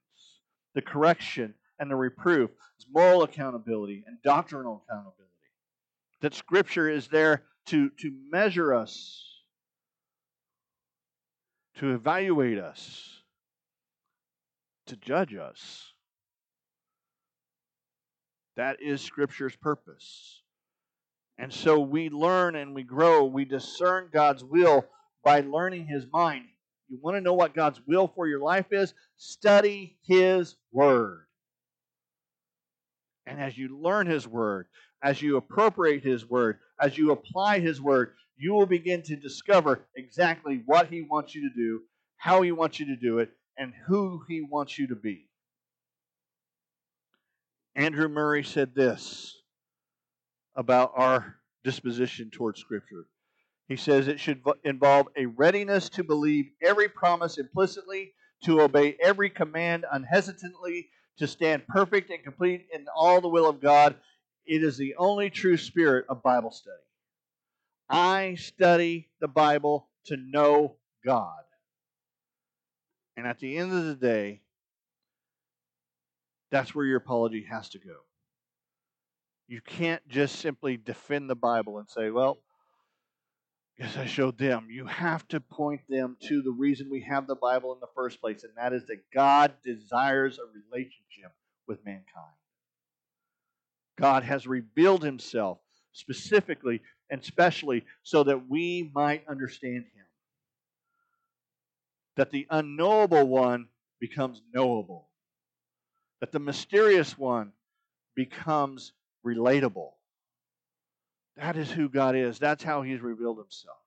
the 0.73 0.81
correction 0.81 1.53
and 1.79 1.91
the 1.91 1.95
reproof, 1.95 2.49
moral 2.91 3.23
accountability 3.23 4.03
and 4.07 4.17
doctrinal 4.23 4.83
accountability. 4.87 5.23
That 6.21 6.33
Scripture 6.33 6.89
is 6.89 7.07
there 7.07 7.43
to, 7.67 7.89
to 7.89 8.11
measure 8.31 8.73
us, 8.73 9.23
to 11.77 11.93
evaluate 11.93 12.59
us, 12.59 13.21
to 14.87 14.95
judge 14.95 15.35
us. 15.35 15.93
That 18.55 18.81
is 18.81 19.01
Scripture's 19.01 19.55
purpose. 19.55 20.42
And 21.37 21.51
so 21.51 21.79
we 21.79 22.09
learn 22.09 22.55
and 22.55 22.75
we 22.75 22.83
grow, 22.83 23.25
we 23.25 23.45
discern 23.45 24.09
God's 24.13 24.43
will 24.43 24.85
by 25.23 25.41
learning 25.41 25.87
His 25.87 26.05
mind. 26.11 26.45
You 26.89 26.99
want 27.01 27.17
to 27.17 27.21
know 27.21 27.33
what 27.33 27.55
God's 27.55 27.81
will 27.87 28.07
for 28.07 28.27
your 28.27 28.39
life 28.39 28.67
is? 28.71 28.93
Study 29.17 29.97
His 30.03 30.55
Word. 30.71 31.25
And 33.25 33.41
as 33.41 33.57
you 33.57 33.81
learn 33.81 34.07
His 34.07 34.27
Word, 34.27 34.67
as 35.01 35.21
you 35.21 35.37
appropriate 35.37 36.03
His 36.03 36.29
Word, 36.29 36.59
as 36.79 36.97
you 36.97 37.11
apply 37.11 37.59
His 37.59 37.81
Word, 37.81 38.13
you 38.37 38.53
will 38.53 38.65
begin 38.65 39.01
to 39.03 39.15
discover 39.15 39.85
exactly 39.95 40.61
what 40.65 40.87
He 40.87 41.01
wants 41.01 41.33
you 41.33 41.49
to 41.49 41.55
do, 41.55 41.81
how 42.17 42.41
He 42.41 42.51
wants 42.51 42.79
you 42.79 42.87
to 42.87 42.95
do 42.95 43.19
it, 43.19 43.31
and 43.57 43.73
who 43.87 44.21
He 44.27 44.41
wants 44.41 44.77
you 44.77 44.87
to 44.87 44.95
be. 44.95 45.27
Andrew 47.75 48.07
Murray 48.07 48.43
said 48.43 48.75
this 48.75 49.42
about 50.55 50.91
our 50.95 51.35
disposition 51.63 52.29
towards 52.29 52.59
Scripture. 52.59 53.05
He 53.67 53.77
says 53.77 54.07
it 54.07 54.19
should 54.19 54.41
involve 54.63 55.07
a 55.15 55.25
readiness 55.25 55.89
to 55.89 56.03
believe 56.03 56.51
every 56.61 56.89
promise 56.89 57.37
implicitly, 57.37 58.13
to 58.43 58.61
obey 58.61 58.97
every 59.01 59.29
command 59.29 59.85
unhesitantly, 59.91 60.89
to 61.17 61.27
stand 61.27 61.67
perfect 61.67 62.09
and 62.09 62.23
complete 62.23 62.67
in 62.73 62.85
all 62.93 63.21
the 63.21 63.29
will 63.29 63.47
of 63.47 63.61
God. 63.61 63.95
It 64.45 64.63
is 64.63 64.77
the 64.77 64.95
only 64.97 65.29
true 65.29 65.57
spirit 65.57 66.05
of 66.09 66.21
Bible 66.21 66.51
study. 66.51 66.75
I 67.89 68.35
study 68.35 69.09
the 69.21 69.27
Bible 69.27 69.87
to 70.05 70.17
know 70.17 70.75
God. 71.05 71.43
And 73.15 73.27
at 73.27 73.39
the 73.39 73.57
end 73.57 73.71
of 73.71 73.85
the 73.85 73.95
day, 73.95 74.41
that's 76.51 76.75
where 76.75 76.85
your 76.85 76.97
apology 76.97 77.45
has 77.49 77.69
to 77.69 77.79
go. 77.79 77.95
You 79.47 79.61
can't 79.61 80.07
just 80.07 80.37
simply 80.39 80.77
defend 80.77 81.29
the 81.29 81.35
Bible 81.35 81.79
and 81.79 81.89
say, 81.89 82.09
well, 82.09 82.39
Yes, 83.77 83.97
I 83.97 84.05
showed 84.05 84.37
them. 84.37 84.67
You 84.69 84.85
have 84.85 85.27
to 85.29 85.39
point 85.39 85.81
them 85.89 86.15
to 86.27 86.41
the 86.43 86.51
reason 86.51 86.89
we 86.89 87.01
have 87.01 87.25
the 87.25 87.35
Bible 87.35 87.73
in 87.73 87.79
the 87.79 87.87
first 87.95 88.21
place, 88.21 88.43
and 88.43 88.53
that 88.55 88.71
is 88.71 88.85
that 88.85 89.09
God 89.11 89.53
desires 89.63 90.37
a 90.37 90.43
relationship 90.45 91.31
with 91.67 91.83
mankind. 91.83 92.35
God 93.97 94.23
has 94.23 94.45
revealed 94.45 95.03
himself 95.03 95.59
specifically 95.91 96.81
and 97.09 97.23
specially 97.23 97.83
so 98.03 98.23
that 98.23 98.47
we 98.47 98.91
might 98.93 99.27
understand 99.27 99.85
him. 99.85 100.05
That 102.15 102.29
the 102.29 102.45
unknowable 102.51 103.27
one 103.27 103.69
becomes 103.99 104.41
knowable. 104.53 105.09
That 106.19 106.31
the 106.31 106.39
mysterious 106.39 107.17
one 107.17 107.53
becomes 108.15 108.93
relatable. 109.25 109.91
That 111.37 111.57
is 111.57 111.71
who 111.71 111.89
God 111.89 112.15
is. 112.15 112.39
That's 112.39 112.63
how 112.63 112.81
He's 112.81 113.01
revealed 113.01 113.37
Himself. 113.37 113.77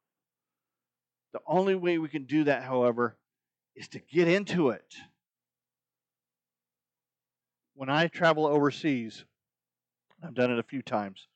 The 1.32 1.40
only 1.46 1.74
way 1.74 1.98
we 1.98 2.08
can 2.08 2.24
do 2.24 2.44
that, 2.44 2.62
however, 2.62 3.16
is 3.74 3.88
to 3.88 3.98
get 3.98 4.26
into 4.26 4.70
it. 4.70 4.94
When 7.74 7.90
I 7.90 8.08
travel 8.08 8.46
overseas, 8.46 9.24
I've 10.22 10.34
done 10.34 10.50
it 10.50 10.58
a 10.58 10.62
few 10.62 10.82
times. 10.82 11.26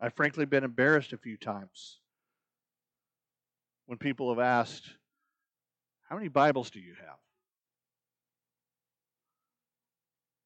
I've 0.00 0.14
frankly 0.14 0.46
been 0.46 0.64
embarrassed 0.64 1.12
a 1.12 1.18
few 1.18 1.36
times 1.36 1.98
when 3.86 3.98
people 3.98 4.30
have 4.30 4.38
asked, 4.38 4.88
How 6.08 6.14
many 6.14 6.28
Bibles 6.28 6.70
do 6.70 6.78
you 6.78 6.94
have? 6.94 7.18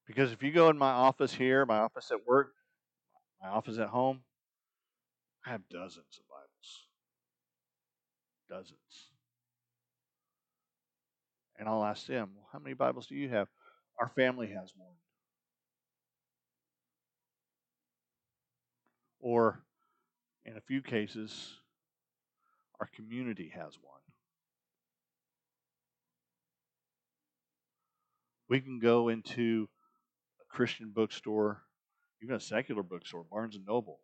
Because 0.07 0.31
if 0.31 0.43
you 0.43 0.51
go 0.51 0.69
in 0.69 0.77
my 0.77 0.91
office 0.91 1.33
here, 1.33 1.65
my 1.65 1.79
office 1.79 2.11
at 2.11 2.25
work, 2.27 2.51
my 3.41 3.49
office 3.49 3.79
at 3.79 3.87
home, 3.87 4.21
I 5.45 5.51
have 5.51 5.67
dozens 5.69 6.19
of 6.19 6.25
Bibles. 6.29 6.87
Dozens. 8.49 9.09
And 11.57 11.67
I'll 11.67 11.83
ask 11.83 12.05
them, 12.05 12.31
well, 12.35 12.47
how 12.51 12.59
many 12.59 12.73
Bibles 12.73 13.07
do 13.07 13.15
you 13.15 13.29
have? 13.29 13.47
Our 13.99 14.09
family 14.09 14.47
has 14.47 14.71
one. 14.75 14.95
Or, 19.19 19.63
in 20.45 20.57
a 20.57 20.61
few 20.61 20.81
cases, 20.81 21.55
our 22.79 22.89
community 22.95 23.51
has 23.55 23.73
one. 23.81 24.01
We 28.47 28.59
can 28.59 28.79
go 28.79 29.09
into 29.09 29.67
Christian 30.55 30.91
bookstore 30.95 31.61
even 32.21 32.35
a 32.35 32.39
secular 32.39 32.81
bookstore, 32.81 33.25
Barnes 33.29 33.55
and 33.55 33.65
Noble. 33.65 33.99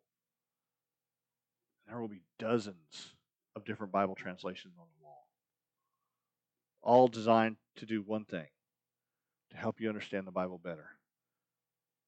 There 1.88 2.00
will 2.00 2.08
be 2.08 2.22
dozens 2.38 3.16
of 3.56 3.66
different 3.66 3.92
Bible 3.92 4.16
translations 4.16 4.74
on 4.78 4.86
the 4.86 5.04
wall, 5.04 5.28
all 6.82 7.08
designed 7.08 7.56
to 7.78 7.86
do 7.86 8.02
one 8.02 8.26
thing 8.26 8.46
to 9.52 9.58
help 9.58 9.82
you 9.82 9.90
understand 9.90 10.28
the 10.28 10.32
Bible 10.32 10.60
better, 10.64 10.88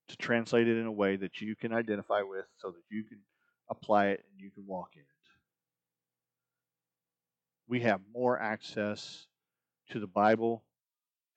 to 0.10 0.18
translate 0.18 0.68
it 0.68 0.78
in 0.78 0.86
a 0.86 0.92
way 0.92 1.16
that 1.16 1.42
you 1.42 1.56
can 1.56 1.74
identify 1.74 2.22
with 2.22 2.46
so 2.58 2.70
that 2.70 2.84
you 2.90 3.04
can 3.04 3.20
apply 3.70 4.08
it 4.08 4.24
and 4.30 4.40
you 4.40 4.52
can 4.52 4.68
walk 4.68 4.90
in 4.94 5.02
it. 5.02 5.08
We 7.68 7.80
have 7.80 8.02
more 8.14 8.40
access 8.40 9.26
to 9.90 10.00
the 10.00 10.08
Bible 10.08 10.64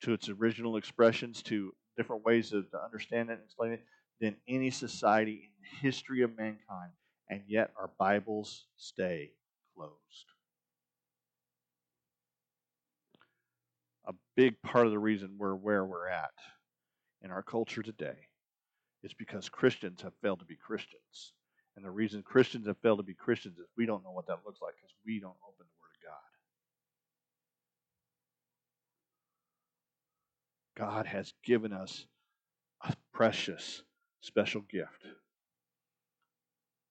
to 0.03 0.13
its 0.13 0.29
original 0.29 0.77
expressions, 0.77 1.41
to 1.43 1.73
different 1.97 2.23
ways 2.23 2.53
of, 2.53 2.69
to 2.71 2.81
understand 2.81 3.29
it 3.29 3.33
and 3.33 3.41
explain 3.43 3.73
it, 3.73 3.83
than 4.21 4.35
any 4.47 4.71
society 4.71 5.33
in 5.33 5.49
the 5.61 5.87
history 5.87 6.21
of 6.21 6.37
mankind. 6.37 6.91
And 7.29 7.41
yet 7.47 7.71
our 7.77 7.89
Bibles 7.99 8.65
stay 8.77 9.31
closed. 9.75 9.93
A 14.05 14.13
big 14.35 14.61
part 14.61 14.85
of 14.85 14.91
the 14.91 14.99
reason 14.99 15.35
we're 15.37 15.55
where 15.55 15.83
we're 15.83 16.07
at 16.07 16.31
in 17.21 17.31
our 17.31 17.43
culture 17.43 17.83
today 17.83 18.15
is 19.03 19.13
because 19.13 19.49
Christians 19.49 20.01
have 20.01 20.13
failed 20.21 20.39
to 20.39 20.45
be 20.45 20.55
Christians. 20.55 21.33
And 21.75 21.85
the 21.85 21.91
reason 21.91 22.23
Christians 22.23 22.67
have 22.67 22.77
failed 22.77 22.99
to 22.99 23.03
be 23.03 23.13
Christians 23.13 23.59
is 23.59 23.65
we 23.77 23.85
don't 23.85 24.03
know 24.03 24.11
what 24.11 24.27
that 24.27 24.39
looks 24.45 24.61
like 24.61 24.75
because 24.75 24.95
we 25.05 25.19
don't 25.19 25.37
open 25.45 25.65
the 25.67 25.77
Word 25.79 25.87
of 25.91 25.97
God. 30.77 31.07
Has 31.07 31.33
given 31.43 31.73
us 31.73 32.05
a 32.83 32.93
precious, 33.13 33.81
special 34.21 34.61
gift 34.61 35.07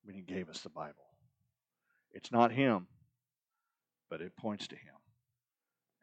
when 0.05 0.17
He 0.17 0.23
gave 0.23 0.49
us 0.49 0.61
the 0.61 0.69
Bible. 0.69 0.95
It's 2.13 2.33
not 2.33 2.51
Him, 2.51 2.89
but 4.11 4.21
it 4.21 4.37
points 4.37 4.67
to 4.69 4.75
Him. 4.75 4.95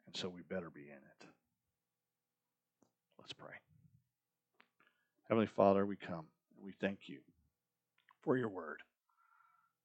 And 0.06 0.16
so 0.16 0.28
we 0.28 0.42
better 0.42 0.70
be 0.70 0.82
in 0.82 0.96
it. 0.96 1.28
Let's 3.18 3.32
pray. 3.32 3.54
Heavenly 5.28 5.46
Father, 5.46 5.84
we 5.84 5.96
come 5.96 6.26
and 6.56 6.64
we 6.64 6.72
thank 6.80 7.00
you 7.06 7.20
for 8.22 8.36
your 8.36 8.48
word. 8.48 8.78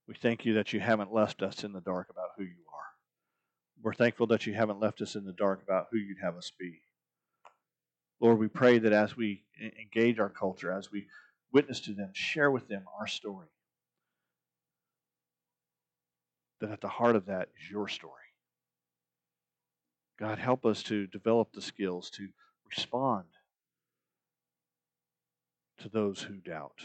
We 0.07 0.15
thank 0.15 0.45
you 0.45 0.53
that 0.55 0.73
you 0.73 0.79
haven't 0.79 1.13
left 1.13 1.41
us 1.41 1.63
in 1.63 1.73
the 1.73 1.81
dark 1.81 2.09
about 2.09 2.29
who 2.37 2.43
you 2.43 2.49
are. 2.49 3.81
We're 3.81 3.93
thankful 3.93 4.27
that 4.27 4.45
you 4.45 4.53
haven't 4.53 4.79
left 4.79 5.01
us 5.01 5.15
in 5.15 5.25
the 5.25 5.33
dark 5.33 5.61
about 5.63 5.87
who 5.91 5.97
you'd 5.97 6.17
have 6.21 6.35
us 6.35 6.51
be. 6.57 6.81
Lord, 8.21 8.39
we 8.39 8.47
pray 8.47 8.79
that 8.79 8.91
as 8.91 9.15
we 9.15 9.43
engage 9.79 10.19
our 10.19 10.29
culture, 10.29 10.71
as 10.71 10.91
we 10.91 11.07
witness 11.53 11.79
to 11.81 11.93
them, 11.93 12.11
share 12.13 12.51
with 12.51 12.67
them 12.67 12.83
our 12.99 13.07
story, 13.07 13.47
that 16.59 16.71
at 16.71 16.81
the 16.81 16.89
heart 16.89 17.15
of 17.15 17.27
that 17.27 17.49
is 17.57 17.71
your 17.71 17.87
story. 17.87 18.13
God, 20.19 20.37
help 20.37 20.65
us 20.65 20.83
to 20.83 21.07
develop 21.07 21.53
the 21.53 21.61
skills 21.61 22.09
to 22.11 22.27
respond 22.69 23.25
to 25.77 25.87
those 25.87 26.23
who 26.23 26.35
doubt. 26.35 26.81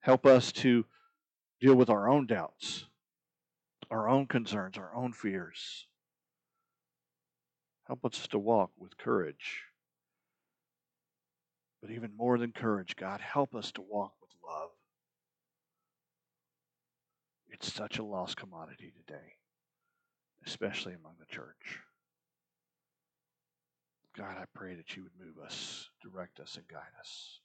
Help 0.00 0.24
us 0.24 0.52
to 0.52 0.84
deal 1.60 1.74
with 1.74 1.90
our 1.90 2.08
own 2.08 2.26
doubts, 2.26 2.84
our 3.90 4.08
own 4.08 4.26
concerns, 4.26 4.78
our 4.78 4.94
own 4.94 5.12
fears. 5.12 5.88
Help 7.88 8.04
us 8.04 8.28
to 8.28 8.38
walk 8.38 8.70
with 8.78 8.96
courage. 8.96 9.64
But 11.80 11.90
even 11.90 12.16
more 12.16 12.38
than 12.38 12.52
courage, 12.52 12.96
God, 12.96 13.20
help 13.20 13.54
us 13.54 13.70
to 13.72 13.82
walk 13.82 14.14
with 14.20 14.30
love. 14.44 14.70
It's 17.48 17.72
such 17.72 17.98
a 17.98 18.04
lost 18.04 18.36
commodity 18.36 18.92
today, 18.96 19.34
especially 20.46 20.94
among 20.94 21.14
the 21.18 21.26
church. 21.26 21.80
God, 24.16 24.36
I 24.38 24.44
pray 24.54 24.74
that 24.74 24.96
you 24.96 25.02
would 25.02 25.26
move 25.26 25.44
us, 25.44 25.90
direct 26.02 26.40
us, 26.40 26.56
and 26.56 26.66
guide 26.66 26.80
us. 26.98 27.40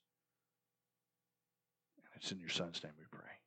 And 1.98 2.06
it's 2.16 2.32
in 2.32 2.40
your 2.40 2.50
son's 2.50 2.82
name 2.84 2.94
we 2.98 3.06
pray. 3.12 3.41